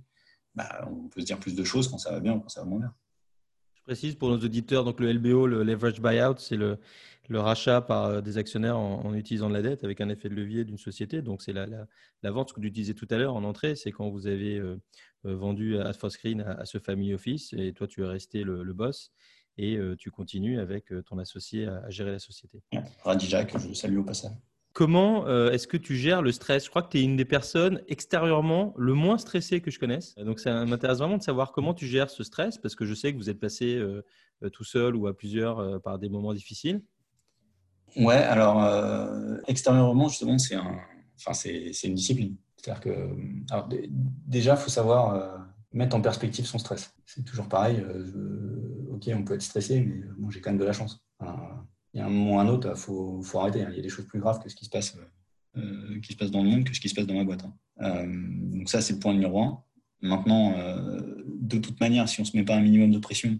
[0.53, 2.61] bah, on peut se dire plus de choses quand ça va bien ou quand ça
[2.61, 2.93] va moins bien.
[3.75, 6.77] Je précise pour nos auditeurs, donc le LBO, le leverage buyout, c'est le,
[7.29, 10.35] le, rachat par euh, des actionnaires en, utilisant de la dette avec un effet de
[10.35, 11.21] levier d'une société.
[11.21, 11.65] Donc c'est la,
[12.21, 14.57] la, vente, ce que tu disais tout à l'heure en entrée, c'est quand vous avez
[14.57, 14.77] euh,
[15.23, 19.11] vendu à Foscreen à, à, ce family office et toi tu es resté le, boss
[19.57, 22.63] et tu continues avec ton associé à, gérer la société.
[23.03, 24.31] Radija, que je salue au passage.
[24.73, 26.63] Comment euh, est-ce que tu gères le stress?
[26.65, 30.15] Je crois que tu es une des personnes extérieurement le moins stressée que je connaisse.
[30.15, 33.11] Donc, ça m'intéresse vraiment de savoir comment tu gères ce stress, parce que je sais
[33.11, 34.01] que vous êtes passé euh,
[34.43, 36.81] euh, tout seul ou à plusieurs par des moments difficiles.
[37.97, 38.63] Ouais, alors,
[39.47, 40.77] extérieurement, justement, c'est un,
[41.17, 42.37] enfin, c'est, une discipline.
[42.55, 43.09] C'est-à-dire que,
[43.51, 43.67] alors,
[44.25, 46.93] déjà, il faut savoir mettre en perspective son stress.
[47.05, 47.85] C'est toujours pareil.
[48.89, 51.03] ok, on peut être stressé, mais moi, j'ai quand même de la chance
[51.93, 53.63] il y a un moment ou un autre, il faut, arrêter.
[53.63, 53.69] Hein.
[53.71, 54.97] Il y a des choses plus graves que ce qui se passe,
[55.57, 57.43] euh, qui se passe dans le monde que ce qui se passe dans ma boîte.
[57.43, 57.53] Hein.
[57.81, 59.63] Euh, donc ça, c'est le point numéro un.
[60.01, 63.37] Maintenant, euh, de toute manière, si on ne se met pas un minimum de pression,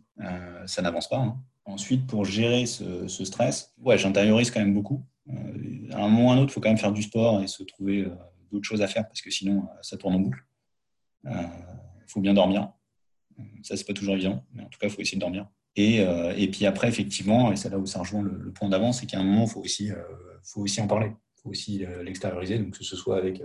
[0.66, 1.18] ça n'avance pas.
[1.18, 1.38] Hein.
[1.66, 5.04] Ensuite, pour gérer ce, stress, ouais, j'intériorise quand même beaucoup.
[5.92, 7.64] à un moment ou un autre, il faut quand même faire du sport et se
[7.64, 8.08] trouver
[8.52, 10.44] d'autres choses à faire parce que sinon, ça tourne en boucle.
[11.26, 11.32] Il
[12.08, 12.72] faut bien dormir.
[13.64, 15.48] Ça, c'est pas toujours évident, mais en tout cas, il faut essayer de dormir.
[15.76, 18.92] Et, euh, et, puis après, effectivement, et c'est là où ça rejoint le, point d'avant,
[18.92, 19.96] c'est qu'à un moment, il faut aussi, euh,
[20.44, 21.08] faut aussi en parler.
[21.38, 23.42] Il faut aussi euh, l'extérioriser, donc que ce soit avec,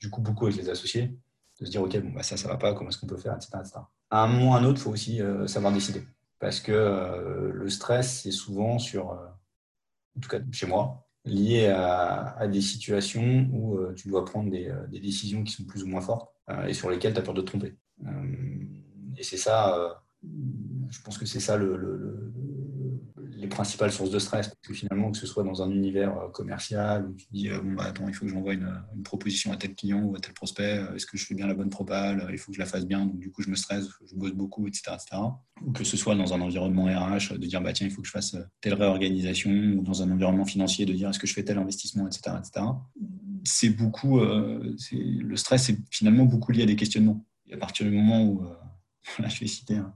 [0.00, 1.14] du coup, beaucoup avec les associés,
[1.60, 3.34] de se dire, OK, bon, bah, ça, ça va pas, comment est-ce qu'on peut faire,
[3.34, 3.50] etc.,
[4.10, 6.02] À un moment ou à un autre, il faut aussi savoir décider.
[6.38, 12.46] Parce que le stress, c'est souvent sur, en tout cas chez moi, lié à, à
[12.46, 16.30] des situations où tu dois prendre des, des, décisions qui sont plus ou moins fortes
[16.68, 17.74] et sur lesquelles tu as peur de te tromper.
[19.16, 20.02] Et c'est ça
[20.90, 22.32] je pense que c'est ça le,
[23.36, 24.48] les principales sources de stress.
[24.48, 27.60] Parce que finalement, que ce soit dans un univers euh, commercial où tu dis euh,
[27.60, 30.32] bon, bah, attends, il faut que j'envoie une, proposition à tel client ou à tel
[30.32, 32.66] prospect, euh, est-ce que je fais bien la bonne propale, il faut que je la
[32.66, 34.82] fasse bien, donc du coup je me stresse, je bosse beaucoup, etc.
[34.94, 35.22] etc.
[35.64, 38.08] Ou que ce soit dans un environnement RH, de dire bah, tiens, il faut que
[38.08, 41.44] je fasse telle réorganisation, ou dans un environnement financier, de dire est-ce que je fais
[41.44, 42.36] tel investissement, etc.
[42.38, 42.66] etc.
[43.44, 47.24] C'est beaucoup, le stress c'est finalement beaucoup lié à des questionnements.
[47.46, 48.44] Et à partir du moment où,
[49.18, 49.94] là je vais citer un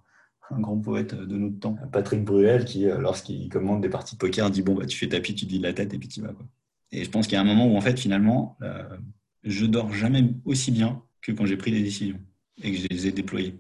[0.51, 1.77] un grand poète de notre temps.
[1.92, 5.09] Patrick Bruel, qui, euh, lorsqu'il commande des parties de poker, dit Bon, bah, tu fais
[5.09, 6.33] tapis, tu dis de la tête et puis tu vas.
[6.33, 6.46] Quoi.
[6.92, 8.83] Et je pense qu'il y a un moment où, en fait, finalement, euh,
[9.44, 12.20] je dors jamais aussi bien que quand j'ai pris des décisions
[12.62, 13.55] et que je les ai déployées.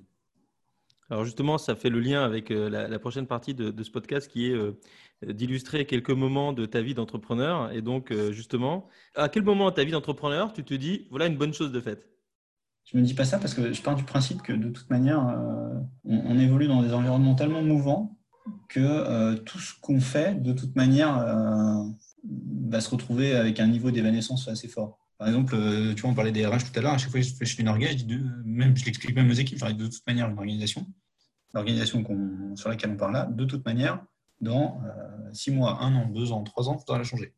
[1.10, 4.46] Alors justement, ça fait le lien avec euh, la, prochaine partie de, ce podcast qui
[4.46, 4.56] est
[5.26, 7.72] d'illustrer quelques moments de ta vie d'entrepreneur.
[7.72, 11.36] Et donc, justement, à quel moment de ta vie d'entrepreneur tu te dis, voilà une
[11.36, 12.08] bonne chose de faite?
[12.90, 15.20] Je me dis pas ça parce que je pars du principe que de toute manière,
[16.04, 18.16] on, évolue dans des environnements tellement mouvants
[18.68, 21.24] que tout ce qu'on fait, de toute manière,
[22.68, 24.98] va se retrouver avec un niveau d'évanescence assez fort.
[25.18, 25.56] Par exemple,
[25.94, 26.94] tu vois, on parlait des RH tout à l'heure.
[26.94, 29.34] À chaque fois que je fais, une orga, je, dis même, je l'explique même aux
[29.34, 29.62] équipes.
[29.64, 30.84] de toute manière, une organisation,
[31.54, 32.04] l'organisation
[32.56, 34.04] sur laquelle on parle là, de toute manière,
[34.40, 37.34] dans euh, six mois, un an, deux ans, trois ans, il faudra la changer.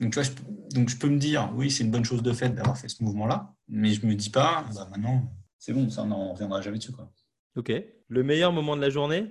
[0.00, 2.32] Donc, tu vois, je, donc je peux me dire, oui, c'est une bonne chose de
[2.32, 5.88] fait d'avoir fait ce mouvement-là, mais je ne me dis pas, bah, maintenant, c'est bon,
[5.90, 6.92] ça, on n'en reviendra jamais dessus.
[6.92, 7.12] Quoi.
[7.56, 7.72] Ok.
[8.08, 9.26] Le meilleur moment de la journée?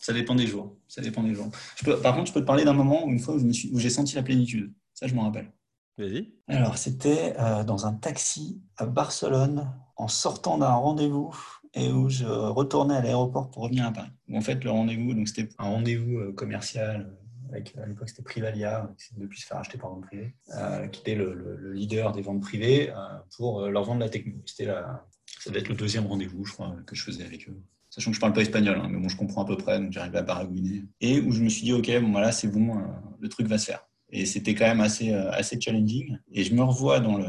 [0.00, 0.76] Ça dépend des jours.
[0.88, 1.50] Ça dépend des jours.
[1.76, 3.90] Je peux, par contre, je peux te parler d'un moment où, une fois où, j'ai
[3.90, 4.72] senti la plénitude.
[4.94, 5.52] Ça, je m'en rappelle.
[5.98, 6.32] Vas-y.
[6.48, 11.36] Alors, c'était euh, dans un taxi à Barcelone, en sortant d'un rendez-vous
[11.74, 14.10] et où je retournais à l'aéroport pour revenir à Paris.
[14.32, 17.16] En fait, le rendez-vous, donc c'était un rendez-vous euh, commercial
[17.50, 21.00] avec, à l'époque, c'était Privalia, qui depuis se faire acheter par vente privée, euh, qui
[21.00, 22.92] était le, leader des ventes privées
[23.36, 24.34] pour leur vendre la techno.
[24.46, 27.56] C'était ça devait être le deuxième rendez-vous, je crois, que je faisais avec eux.
[27.88, 29.92] Sachant que je parle pas espagnol, hein, mais bon, je comprends à peu près, donc
[29.92, 30.84] j'arrivais à baragouiner.
[31.00, 32.82] Et où je me suis dit, OK, bon, voilà, c'est bon,
[33.18, 33.86] le truc va se faire.
[34.10, 36.18] Et c'était quand même assez, assez challenging.
[36.32, 37.26] Et je me revois dans le,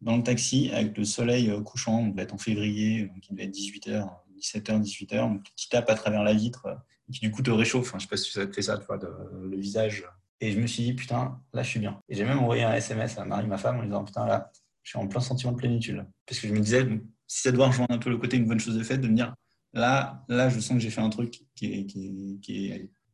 [0.00, 3.32] dans le taxi avec le soleil euh, couchant, on devait être en février, donc il
[3.32, 6.74] devait être 18h, 17h, 18h, qui tape à travers la vitre euh,
[7.12, 7.88] qui du coup te réchauffe.
[7.88, 10.04] Enfin, je sais pas si ça te fait ça, tu vois, le visage.
[10.40, 12.00] Et je me suis dit, putain, là je suis bien.
[12.08, 14.90] Et j'ai même envoyé un SMS à Marie, ma femme, en disant, putain, là, je
[14.90, 16.06] suis en plein sentiment de plénitude.
[16.26, 16.86] Parce que je me disais,
[17.26, 19.14] si ça doit rejoindre un peu le côté une bonne chose de fait, de me
[19.14, 19.34] dire,
[19.72, 21.66] là, là, je sens que j'ai fait un truc qui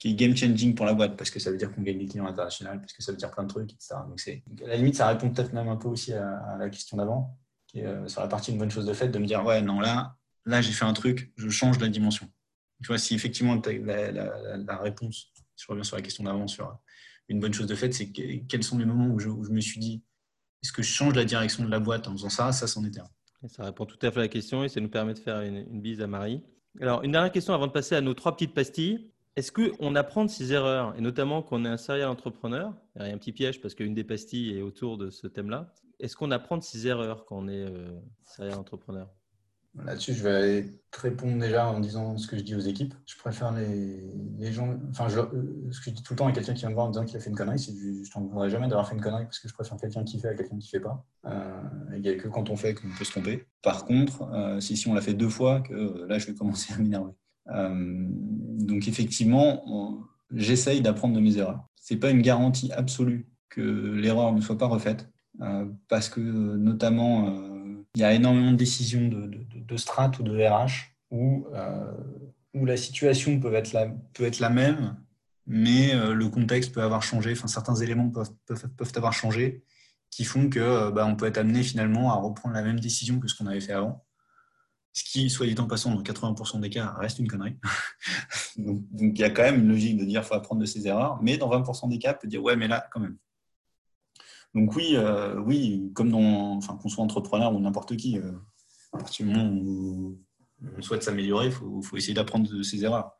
[0.04, 2.26] est game changing pour la boîte parce que ça veut dire qu'on gagne des clients
[2.26, 3.94] internationaux, parce que ça veut dire plein de trucs, etc.
[4.06, 6.98] Donc, c'est, à la limite, ça répond peut-être même un peu aussi à, la question
[6.98, 9.44] d'avant, qui est euh, sur la partie une bonne chose de fait, de me dire
[9.44, 12.28] ouais, non, là, là j'ai fait un truc, je change la dimension.
[12.82, 16.78] Tu vois, si effectivement la, réponse, si je reviens sur la question d'avant, sur
[17.28, 20.02] une bonne chose de fait, c'est quels sont les moments où je, me suis dit
[20.62, 22.52] est-ce que je change la direction de la boîte en faisant ça?
[22.52, 23.48] Ça, c'en était un.
[23.48, 25.80] Ça répond tout à fait à la question et ça nous permet de faire une,
[25.80, 26.42] bise à Marie.
[26.80, 29.10] Alors, une dernière question avant de passer à nos trois petites pastilles.
[29.36, 33.02] Est-ce qu'on apprend de ses erreurs, et notamment quand on est un serial entrepreneur Il
[33.02, 35.72] y a un petit piège parce qu'une des pastilles est autour de ce thème-là.
[36.00, 39.08] Est-ce qu'on apprend de ses erreurs quand on est euh, serial entrepreneur?
[39.82, 42.94] Là-dessus, je vais répondre déjà en disant ce que je dis aux équipes.
[43.06, 44.76] Je préfère les, gens.
[44.90, 45.18] Enfin, je,
[45.72, 47.04] ce que je dis tout le temps à quelqu'un qui vient me voir en disant
[47.04, 49.24] qu'il a fait une connerie, c'est que je t'en voudrais jamais d'avoir fait une connerie
[49.24, 51.04] parce que je préfère quelqu'un qui fait à quelqu'un qui fait pas.
[51.26, 51.62] Euh,
[51.96, 53.46] il n'y a que quand on fait qu'on peut se tromper.
[53.62, 56.78] Par contre, euh, si, on l'a fait deux fois, que là, je vais commencer à
[56.78, 57.12] m'énerver.
[57.48, 61.66] Euh, donc effectivement, j'essaye d'apprendre de mes erreurs.
[61.76, 65.08] Ce n'est pas une garantie absolue que l'erreur ne soit pas refaite,
[65.40, 67.53] euh, parce que notamment, euh,
[67.94, 71.46] il y a énormément de décisions de, strat ou de RH où,
[72.54, 74.96] où la situation peut être la, même,
[75.46, 79.62] mais le contexte peut avoir changé, enfin, certains éléments peuvent, avoir changé,
[80.10, 83.28] qui font que bah, on peut être amené finalement à reprendre la même décision que
[83.28, 84.04] ce qu'on avait fait avant.
[84.92, 87.56] Ce qui, soit dit en passant, dans 80% des cas, reste une connerie.
[88.56, 90.86] donc, il y a quand même une logique de dire qu'il faut apprendre de ses
[90.86, 93.16] erreurs, mais dans 20% des cas, peut dire ouais, mais là, quand même.
[94.54, 98.32] Donc oui, euh, oui, comme dans, enfin, qu'on soit entrepreneur ou n'importe qui, euh,
[98.92, 100.18] à partir du moment où
[100.76, 103.12] on souhaite s'améliorer, il faut, essayer d'apprendre de ses erreurs.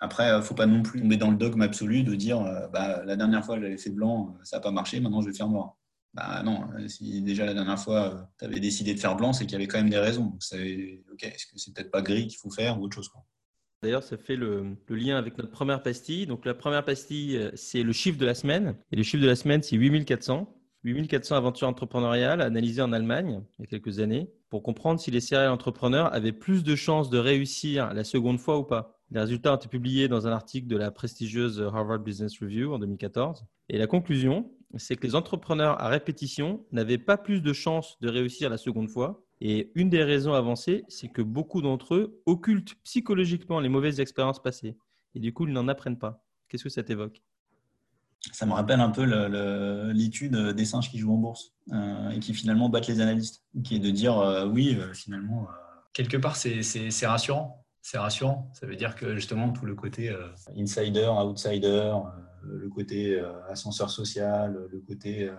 [0.00, 2.66] Après, il ne faut pas non plus tomber dans le dogme absolu de dire euh,
[2.68, 5.48] bah, la dernière fois j'avais fait blanc, ça n'a pas marché, maintenant je vais faire
[5.48, 5.76] noir.
[6.14, 9.32] Bah non, euh, si déjà la dernière fois euh, tu avais décidé de faire blanc,
[9.32, 10.26] c'est qu'il y avait quand même des raisons.
[10.26, 10.42] Donc,
[11.12, 13.10] ok, est-ce que c'est peut-être pas gris qu'il faut faire ou autre chose
[13.82, 16.26] D'ailleurs, ça fait le, lien avec notre première pastille.
[16.26, 18.76] Donc, la première pastille, euh, c'est le chiffre de la semaine.
[18.92, 20.48] Et le chiffre de la semaine, c'est 8400.
[20.90, 25.20] 8400 aventures entrepreneuriales analysées en Allemagne il y a quelques années pour comprendre si les
[25.20, 29.00] serial entrepreneurs avaient plus de chances de réussir la seconde fois ou pas.
[29.10, 32.78] Les résultats ont été publiés dans un article de la prestigieuse Harvard Business Review en
[32.78, 33.44] 2014.
[33.68, 38.08] Et la conclusion, c'est que les entrepreneurs à répétition n'avaient pas plus de chances de
[38.08, 39.24] réussir la seconde fois.
[39.40, 44.42] Et une des raisons avancées, c'est que beaucoup d'entre eux occultent psychologiquement les mauvaises expériences
[44.42, 44.76] passées.
[45.14, 46.24] Et du coup, ils n'en apprennent pas.
[46.48, 47.22] Qu'est-ce que ça t'évoque?
[48.32, 49.04] Ça me rappelle un peu
[49.92, 53.42] l'étude des singes qui jouent en bourse euh, et qui finalement battent les analystes.
[53.62, 55.46] Qui est de dire, euh, oui, euh, finalement,
[55.92, 58.50] quelque part, c'est rassurant c'est rassurant.
[58.54, 60.10] Ça veut dire que justement, tout le côté
[60.56, 61.92] insider, outsider,
[62.42, 65.30] le côté ascenseur social, le côté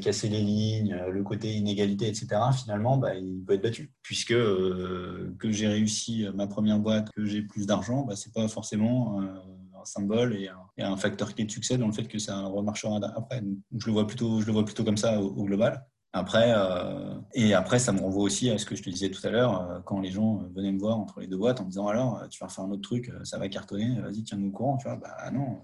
[0.00, 3.92] casser les lignes, le côté inégalité, etc., finalement, bah, il peut être battu.
[4.00, 8.48] Puisque que j'ai réussi ma première boîte, que j'ai plus d'argent, bah, ce n'est pas
[8.48, 9.20] forcément
[9.82, 10.48] un symbole et
[10.82, 13.42] un, facteur clé de succès dans le fait que ça remarchera après.
[13.76, 15.86] je le vois plutôt, je le vois plutôt comme ça au global.
[16.14, 19.26] Après, euh, et après, ça me renvoie aussi à ce que je te disais tout
[19.26, 21.70] à l'heure, euh, quand les gens venaient me voir entre les deux boîtes en me
[21.70, 24.76] disant alors, tu vas faire un autre truc, ça va cartonner, vas-y, tiens-nous au courant.
[24.76, 25.62] Tu vois, bah non,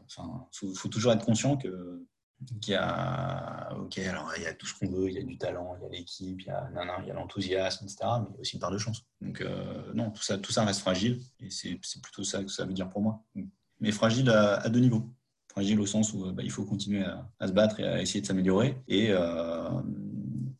[0.62, 2.06] il faut, toujours être conscient que
[2.40, 5.22] il y a, ok, alors il y a tout ce qu'on veut, il y a
[5.22, 6.70] du talent, il y a l'équipe, il y a,
[7.02, 7.98] il y a l'enthousiasme, etc.
[8.20, 9.02] Mais il y a aussi une part de chance.
[9.20, 12.64] Donc euh, non, tout ça, tout ça reste fragile et c'est plutôt ça que ça
[12.64, 13.24] veut dire pour moi.
[13.80, 15.04] Mais fragile à, deux niveaux.
[15.50, 18.26] Fragile au sens où bah, il faut continuer à, se battre et à essayer de
[18.26, 19.70] s'améliorer et, euh,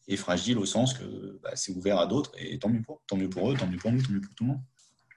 [0.07, 3.17] et, fragile au sens que bah, c'est ouvert à d'autres et tant mieux pour, tant
[3.17, 4.61] mieux pour eux, tant mieux pour nous, tant mieux pour tout le monde.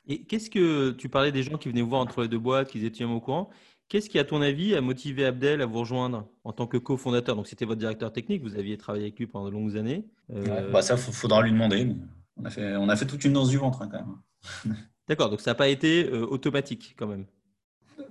[0.08, 2.70] Et qu'est-ce que tu parlais des gens qui venaient vous voir entre les deux boîtes,
[2.70, 3.50] qui étaient au courant
[3.92, 7.36] Qu'est-ce qui, à ton avis, a motivé Abdel à vous rejoindre en tant que cofondateur?
[7.36, 10.06] Donc, c'était votre directeur technique, vous aviez travaillé avec lui pendant de longues années.
[10.34, 11.94] Euh, bah ça, il faudra lui demander.
[12.38, 14.78] On a, fait, on a fait toute une danse du ventre hein, quand même.
[15.10, 17.26] D'accord, donc ça n'a pas été euh, automatique quand même.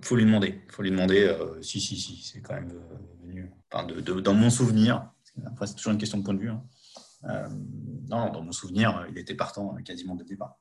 [0.02, 0.60] Faut lui demander.
[0.68, 1.24] faut lui demander.
[1.24, 2.72] Euh, si, si, si, c'est quand même
[3.24, 3.50] venu.
[3.70, 3.86] Enfin,
[4.20, 5.10] dans mon souvenir,
[5.46, 6.50] après, c'est toujours une question de point de vue.
[6.50, 6.62] Hein.
[8.08, 10.58] non, dans mon souvenir, il était partant quasiment dès le départ.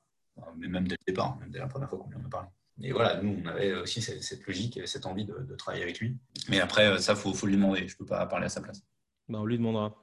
[0.58, 2.48] Mais même dès le départ, même dès la première fois qu'on lui en a parlé.
[2.82, 6.18] Et voilà, nous, on avait aussi cette, logique et cette envie de, travailler avec lui.
[6.48, 7.88] Mais après, ça, il faut, faut, lui demander.
[7.88, 8.82] Je ne peux pas parler à sa place.
[9.28, 9.96] Ben, on lui demandera.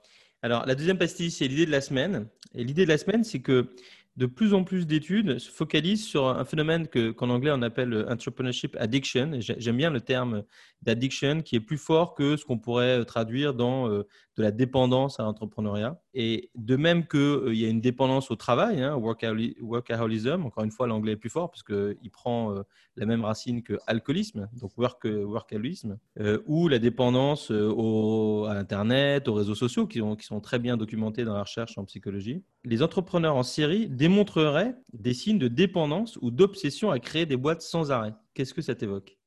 [0.42, 2.28] Alors, la deuxième pastille, c'est l'idée de la semaine.
[2.54, 3.74] Et l'idée de la semaine, c'est que
[4.16, 8.06] de plus en plus d'études se focalisent sur un phénomène que, qu'en anglais on appelle
[8.08, 9.32] entrepreneurship addiction.
[9.40, 10.44] J'aime bien le terme
[10.82, 15.20] d'addiction qui est plus fort que ce qu'on pourrait traduire dans euh, de la dépendance
[15.20, 16.00] à l'entrepreneuriat.
[16.18, 20.70] Et de même qu'il euh, y a une dépendance au travail, hein, workaholism, encore une
[20.70, 22.62] fois l'anglais est plus fort parce qu'il prend euh,
[22.96, 25.98] la même racine que alcoolisme, donc work, workaholisme,
[26.46, 31.24] ou la dépendance au, à Internet, aux réseaux sociaux qui, qui sont très bien documentés
[31.24, 32.42] dans la recherche en psychologie.
[32.64, 37.60] Les entrepreneurs en série démontreraient des signes de dépendance ou d'obsession à créer des boîtes
[37.60, 38.14] sans arrêt.
[38.32, 39.18] Qu'est-ce que ça t'évoque?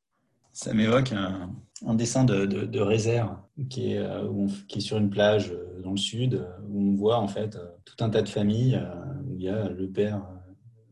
[0.62, 3.38] Ça m'évoque un, dessin de, réserve
[3.69, 6.95] qui est, euh, qui est, sur une plage euh, dans le sud, euh, où on
[6.95, 8.78] voit en fait tout un tas de familles
[9.26, 10.22] où il y a le père,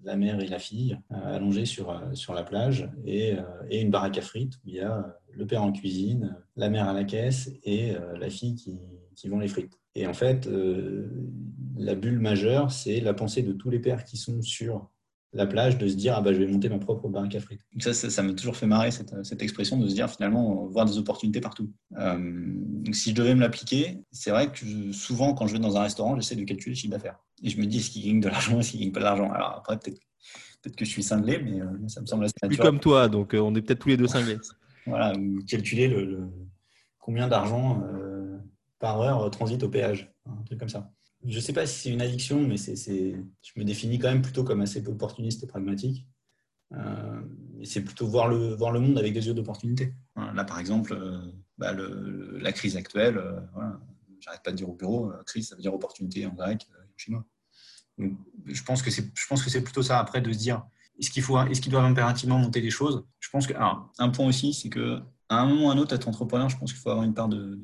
[0.06, 3.36] la mère et la fille allongés sur, sur la plage et,
[3.70, 6.88] et, une baraque à frites où il y a le père en cuisine, la mère
[6.88, 8.80] à la caisse et la fille qui,
[9.16, 9.78] qui vend les frites.
[9.96, 10.50] Et en fait,
[11.76, 14.90] la bulle majeure, c'est la pensée de tous les pères qui sont sur
[15.38, 17.62] la plage de se dire ah bah je vais monter ma propre baraque à frites.
[17.80, 20.98] Ça, ça, m'a toujours fait marrer cette, cette, expression de se dire finalement voir des
[20.98, 21.72] opportunités partout.
[21.98, 25.78] Euh, donc si je devais me l'appliquer, c'est vrai que souvent quand je vais dans
[25.78, 28.20] un restaurant, j'essaie de calculer le chiffre d'affaires et je me dis est-ce qu'il gagne
[28.20, 29.32] de l'argent, est-ce qu'il gagne pas de l'argent?
[29.32, 30.00] Alors après peut-être
[30.64, 32.58] peut que je suis cinglé, mais euh, ça me semble assez naturel.
[32.58, 34.40] Plus comme toi, donc euh, on est peut-être tous les deux cinglés.
[34.88, 35.14] voilà,
[35.48, 36.28] calculer le,
[37.00, 37.84] combien d'argent
[38.80, 40.92] par heure transite au péage, un truc comme ça
[41.26, 44.22] je ne sais pas si c'est une addiction, mais c'est, je me définis quand même
[44.22, 46.08] plutôt comme assez opportuniste et pragmatique.
[46.74, 47.22] Euh,
[47.64, 49.94] c'est plutôt voir le, voir le monde avec des yeux d'opportunité.
[50.16, 51.20] là, par exemple, euh,
[51.58, 53.40] bah, la crise actuelle, euh,
[54.20, 57.26] j'arrête pas de dire au bureau, crise, ça veut dire opportunité en grec, en chinois.
[57.98, 60.66] je pense que c'est, je pense que c'est plutôt ça après de se dire
[61.00, 63.06] est-ce qu'il faut, est-ce qu'ils doivent impérativement monter les choses?
[63.20, 65.00] Je pense que un point aussi, c'est que
[65.30, 67.14] à un moment ou à un autre, être entrepreneur, je pense qu'il faut avoir une
[67.14, 67.60] part de,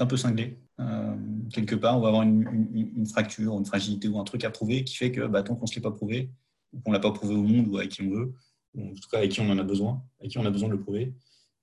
[0.00, 0.58] un peu cinglé.
[0.80, 1.14] Euh,
[1.52, 4.96] quelque part, on va avoir une, fracture, une fragilité ou un truc à prouver qui
[4.96, 6.30] fait que bah, tant qu'on ne se l'est pas prouvé,
[6.72, 8.34] ou qu'on ne l'a pas prouvé au monde ou à qui on veut,
[8.74, 10.68] ou en tout cas avec qui on en a besoin, avec qui on a besoin
[10.68, 11.14] de le prouver,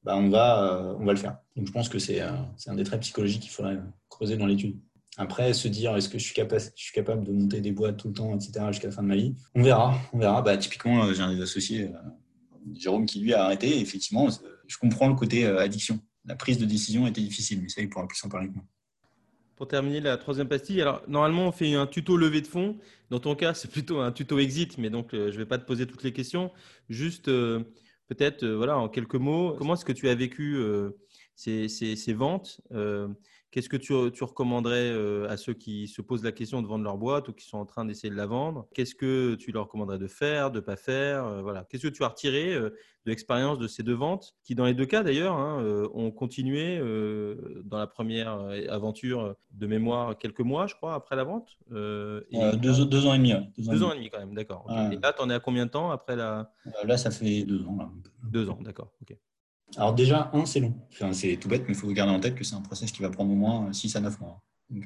[0.04, 1.38] bah, on, va, euh, on va le faire.
[1.56, 4.78] Donc je pense que c'est un des traits psychologiques qu'il faudrait creuser dans l'étude.
[5.18, 8.34] Après, se dire est-ce que je suis, capable, de monter des boîtes tout le temps,
[8.34, 9.98] etc., jusqu'à la fin de ma vie, on verra.
[10.14, 10.42] On verra.
[10.42, 11.92] Bah, typiquement, euh, j'ai un des associés,
[12.74, 13.80] Jérôme, qui lui a arrêté.
[13.80, 14.30] effectivement,
[14.68, 16.00] je comprends le côté addiction.
[16.26, 18.64] La prise de décision était difficile, mais ça, il pourra plus en parler que moi
[19.62, 20.82] pour terminer la troisième pastille.
[20.82, 22.80] Alors, normalement, on fait un tuto levée de fonds.
[23.12, 25.60] Dans ton cas, c'est plutôt un tuto exit, mais donc, euh, je ne vais pas
[25.60, 26.50] te poser toutes les questions.
[26.90, 27.60] Juste, euh,
[28.08, 30.58] peut-être, euh, voilà, en quelques mots, comment est-ce que tu as vécu
[31.36, 32.60] ces, ces, ventes
[33.52, 34.92] Qu'est-ce que tu, tu recommanderais
[35.28, 37.66] à ceux qui se posent la question de vendre leur boîte ou qui sont en
[37.66, 38.68] train d'essayer de la vendre?
[38.74, 41.66] Qu'est-ce que tu leur recommanderais de faire, de ne pas faire Voilà.
[41.70, 44.86] Qu'est-ce que tu as retiré de l'expérience de ces deux ventes, qui dans les deux
[44.86, 46.80] cas d'ailleurs hein, ont continué
[47.66, 52.86] dans la première aventure de mémoire quelques mois, je crois, après la vente et deux,
[52.86, 53.34] deux, ans et demi.
[53.58, 54.66] Deux, ans, et demi quand même, d'accord.
[54.92, 56.52] Et là, tu en es à combien de temps après la
[56.86, 57.92] Là, ça fait deux ans.
[58.24, 58.92] Deux ans, d'accord.
[59.02, 59.18] ok.
[59.78, 60.74] Alors déjà, un, c'est long.
[61.14, 63.10] C'est tout bête, mais il faut garder en tête que c'est un process qui va
[63.10, 64.42] prendre au moins 6 à 9 mois.
[64.74, 64.80] Euh,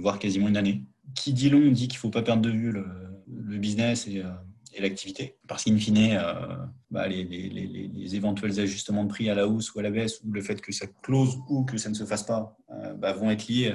[0.00, 0.82] voire quasiment une année.
[1.14, 4.30] Qui dit long dit qu'il ne faut pas perdre de vue le, business et, euh,
[4.74, 5.36] et l'activité.
[5.46, 6.56] Parce qu'in fine, euh,
[6.90, 10.40] bah, les, éventuels ajustements de prix à la hausse ou à la baisse, ou le
[10.40, 12.56] fait que ça close ou que ça ne se fasse pas,
[12.98, 13.72] bah, vont être liés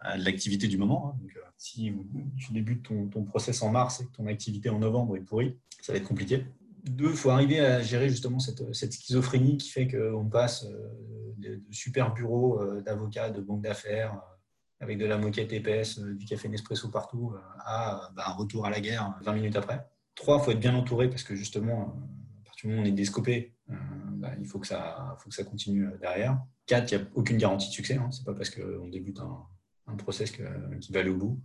[0.00, 1.14] à, l'activité du moment.
[1.14, 1.26] Hein.
[1.56, 1.92] Si
[2.38, 5.92] tu débutes ton process en mars et que ton activité en novembre est pourrie, ça
[5.92, 6.46] va être compliqué
[6.84, 11.60] deux, il faut arriver à gérer justement cette, schizophrénie qui fait qu'on passe euh, de,
[11.70, 16.48] super bureaux euh, d'avocats, de banques d'affaires, euh, avec de la moquette épaisse, du café
[16.48, 19.86] Nespresso partout, à bah, un retour à la guerre 20 minutes après.
[20.14, 21.94] Trois, il faut être bien entouré parce que justement,
[22.40, 25.86] à partir du moment où on est déscopé, bah, il faut que, ça, que continue
[26.00, 26.40] derrière.
[26.66, 27.96] 4, il n'y a aucune garantie de succès.
[27.96, 28.10] Hein.
[28.10, 31.42] Ce n'est pas parce qu'on débute un, process qui va aller au bout.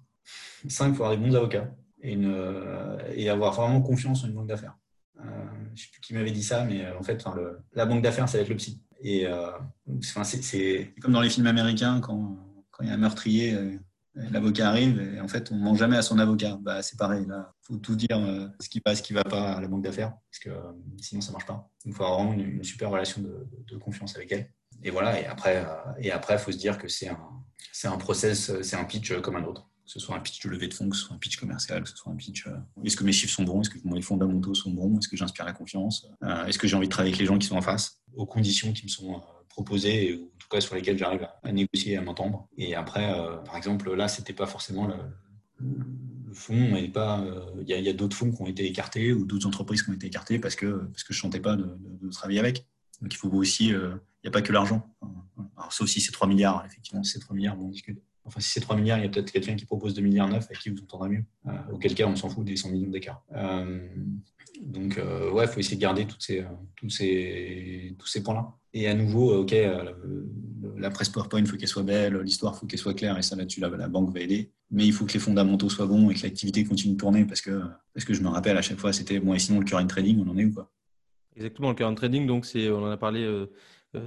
[0.69, 4.77] 5, il faut avoir des bons avocats et avoir vraiment confiance en une banque d'affaires.
[5.19, 5.23] Euh,
[5.67, 7.23] je ne sais plus qui m'avait dit ça, mais en fait,
[7.73, 8.81] la banque d'affaires, ça va être le psy.
[9.01, 9.27] Et
[10.01, 12.37] c'est comme dans les films américains, quand,
[12.81, 13.57] il y a un meurtrier,
[14.15, 16.57] l'avocat arrive et en fait, on ne ment jamais à son avocat.
[16.61, 19.23] Bah, c'est pareil, il faut tout dire euh, ce qui passe, ce qui ne va
[19.23, 21.69] pas à la banque d'affaires, parce que euh, sinon, ça ne marche pas.
[21.85, 24.51] il faut avoir vraiment une, super relation de, confiance avec elle.
[24.83, 27.29] Et voilà, euh, et après, il faut se dire que c'est un,
[27.71, 29.69] c'est un process, c'est un pitch comme un autre.
[29.85, 31.83] Que ce soit un pitch de levée de fonds, que ce soit un pitch commercial,
[31.83, 32.47] que ce soit un pitch.
[32.83, 35.45] est-ce que mes chiffres sont bons Est-ce que mes fondamentaux sont bons Est-ce que j'inspire
[35.45, 36.07] la confiance
[36.47, 38.73] Est-ce que j'ai envie de travailler avec les gens qui sont en face, aux conditions
[38.73, 39.21] qui me sont
[39.55, 42.47] proposées, ou en tout cas sur lesquelles j'arrive à, négocier et à m'entendre.
[42.57, 44.95] Et après, euh, par exemple, là, c'était pas forcément le,
[45.59, 47.21] le fonds, pas.
[47.21, 49.93] Euh, il y a, d'autres fonds qui ont été écartés ou d'autres entreprises qui ont
[49.93, 51.77] été écartées parce que parce que je sentais pas de,
[52.11, 52.65] travailler avec.
[53.01, 54.93] Donc il faut aussi, euh, il n'y a pas que l'argent.
[55.57, 58.01] Alors, sauf si c'est 3 milliards, effectivement, c'est 3 milliards, on discute.
[58.25, 60.43] Enfin, si c'est 3 milliards, il y a peut-être quelqu'un qui propose 2 milliards 9
[60.43, 61.23] avec qui vous entendrez mieux.
[61.71, 63.23] auquel cas, on s'en fout des 100 millions d'écart.
[64.61, 64.99] donc,
[65.33, 66.43] ouais, il faut essayer de garder ces,
[66.75, 68.55] tous ces, tous ces points-là.
[68.75, 69.93] Et à nouveau, euh, OK, euh,
[70.77, 73.21] la presse PowerPoint, il faut qu'elle soit belle, l'histoire, il faut qu'elle soit claire, et
[73.21, 74.51] ça là-dessus, la, la, banque va aider.
[74.69, 77.39] Mais il faut que les fondamentaux soient bons et que l'activité continue de tourner, parce
[77.39, 77.61] que,
[77.93, 80.21] parce que je me rappelle à chaque fois, c'était, bon, et sinon, le current trading,
[80.27, 80.69] on en est où quoi?
[81.37, 83.47] Exactement, le current trading, donc c'est, on en a parlé euh, euh,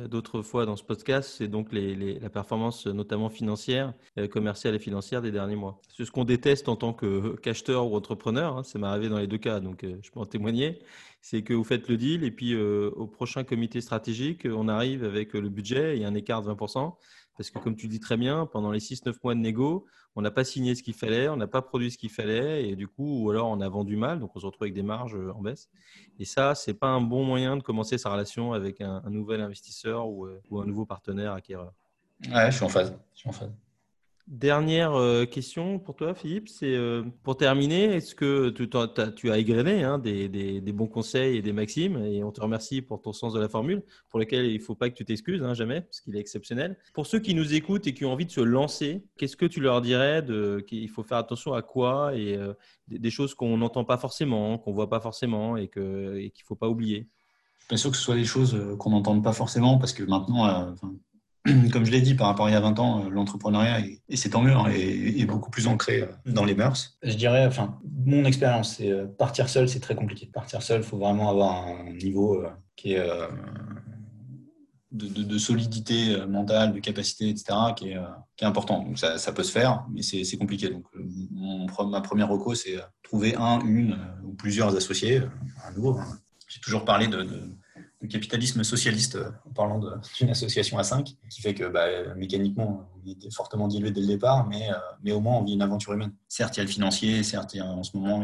[0.09, 5.23] d'autres fois dans ce podcast, c'est donc la performance notamment financière, euh, commerciale et financière
[5.23, 5.81] des derniers mois.
[5.97, 9.27] C'est ce qu'on déteste en tant qu'acheteur ou entrepreneur, hein, ça m'est arrivé dans les
[9.27, 10.79] deux cas, donc euh, je peux en témoigner,
[11.21, 15.33] c'est que vous faites le deal et puis au prochain comité stratégique, on arrive avec
[15.33, 16.95] le budget, a un écart de 20%,
[17.39, 19.87] parce que comme tu dis très bien, pendant les 6-9 mois de négo,
[20.17, 22.75] on n'a pas signé ce qu'il fallait, on n'a pas produit ce qu'il fallait, et
[22.75, 25.15] du coup, ou alors on a vendu mal, donc on se retrouve avec des marges
[25.15, 25.71] euh, en baisse.
[26.19, 30.09] Et ça, c'est pas un bon moyen de commencer sa relation avec un, nouvel investisseur
[30.09, 31.73] ou, euh, ou, un nouveau partenaire acquéreur.
[32.29, 32.99] Ouais, je suis en phase.
[33.15, 33.53] Je suis en phase.
[34.29, 36.51] Dernière euh, question pour toi, Philippe.
[36.51, 41.43] C'est euh, pour terminer, est-ce que tu, as, tu égrené hein, des, bons conseils et
[41.43, 44.59] des maximes Et on te remercie pour ton sens de la formule, pour lequel il
[44.59, 46.77] ne faut pas que tu t'excuses, hein, jamais, parce qu'il est exceptionnel.
[46.93, 49.61] Pour ceux qui nous écoutent et qui ont envie de se lancer, qu'est-ce que tu
[49.61, 50.23] leur dirais
[50.67, 52.53] qu'il faut faire attention à quoi et euh,
[52.89, 56.55] des, choses qu'on n'entend pas forcément, qu'on ne voit pas forcément et qu'il ne faut
[56.55, 57.09] pas oublier?
[57.71, 60.75] Pas sûr que ce soit des choses qu'on n'entende pas forcément, parce que maintenant,
[61.73, 64.17] comme je l'ai dit, par rapport à il y a 20 ans, euh, l'entrepreneuriat, et
[64.17, 66.99] c'est tant mieux, hein, est, beaucoup plus ancré euh, dans les mœurs.
[67.03, 70.27] Je dirais, enfin, mon expérience, c'est euh, partir seul, c'est très compliqué.
[70.27, 72.45] Partir seul, il faut vraiment avoir un niveau
[72.77, 73.03] qui est
[74.93, 77.99] de, solidité mentale, de capacité, etc., qui est,
[78.45, 78.85] important.
[78.85, 80.69] Donc ça, peut se faire, mais c'est compliqué.
[80.69, 80.85] Donc
[81.91, 85.23] ma première reco, c'est trouver un, une ou plusieurs associés,
[85.67, 85.99] un nouveau.
[85.99, 86.19] Hein.
[86.49, 87.27] J'ai toujours parlé de
[88.01, 89.81] le capitalisme socialiste euh, en parlant
[90.19, 94.07] d'une association à 5, qui fait que bah, mécaniquement, on est fortement dilué dès le
[94.07, 96.13] départ, mais, euh, mais au moins on vit une aventure humaine.
[96.29, 98.23] Certes, il y a le financier, certes, en ce moment,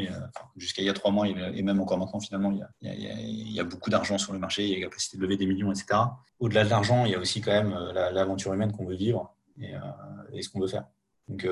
[0.57, 3.91] jusqu'à il y a trois mois, et même encore maintenant, finalement, il y a, beaucoup
[3.91, 5.87] d'argent sur le marché, il y a la capacité de lever des millions, etc.
[6.39, 9.35] Au-delà de l'argent, il y a aussi quand même euh, l'aventure humaine qu'on veut vivre
[10.33, 10.85] et ce qu'on veut faire.
[11.29, 11.47] Donc,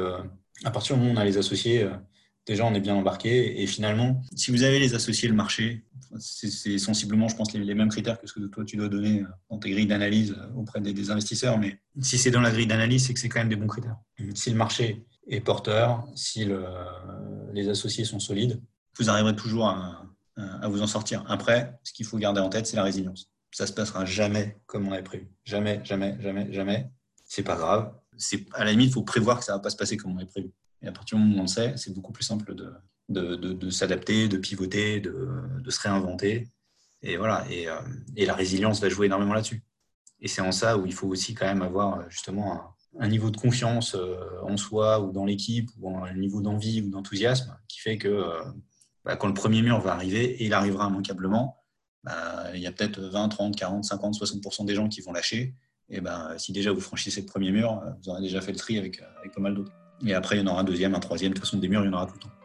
[0.64, 1.88] à partir du moment où on a les associés,
[2.46, 3.62] déjà on est bien embarqué.
[3.62, 5.84] Et finalement, si vous avez les associés, le marché,
[6.18, 9.58] c'est sensiblement, je pense, les, mêmes critères que ce que toi tu dois donner dans
[9.58, 11.58] tes grilles d'analyse auprès des, investisseurs.
[11.58, 13.96] Mais si c'est dans la grille d'analyse, c'est que c'est quand même des bons critères.
[14.34, 16.48] Si le marché est porteur, si
[17.52, 18.60] les associés sont solides,
[18.98, 20.08] vous arriverez toujours à,
[20.68, 21.24] vous en sortir.
[21.28, 23.30] Après, ce qu'il faut garder en tête, c'est la résilience.
[23.50, 25.30] Ça se passera jamais comme on avait prévu.
[25.44, 26.90] Jamais, jamais, jamais, jamais.
[27.24, 27.92] C'est pas grave.
[28.16, 30.16] C'est à la limite, il faut prévoir que ça va pas se passer comme on
[30.16, 30.52] avait prévu.
[30.80, 32.72] Et à partir du moment où on le sait, c'est beaucoup plus simple de,
[33.12, 36.48] de, s'adapter, de pivoter, de, se réinventer.
[37.02, 37.44] Et voilà.
[37.50, 37.80] Euh,
[38.16, 39.62] et, la résilience va jouer énormément là-dessus.
[40.20, 43.36] Et c'est en ça où il faut aussi quand même avoir justement un, niveau de
[43.36, 47.98] confiance euh, en soi ou dans l'équipe ou un niveau d'envie ou d'enthousiasme qui fait
[47.98, 48.42] que euh,
[49.04, 51.58] bah, quand le premier mur va arriver, et il arrivera immanquablement,
[52.04, 55.54] bah, il y a peut-être 20, 30, 40, 50, 60% des gens qui vont lâcher.
[55.88, 58.78] Et ben, si déjà vous franchissez le premier mur, vous aurez déjà fait le tri
[58.78, 59.02] avec
[59.34, 59.72] pas mal d'autres.
[60.06, 61.32] Et après, il y en aura un deuxième, un troisième.
[61.32, 62.41] De toute façon, des murs, il y en aura tout le temps.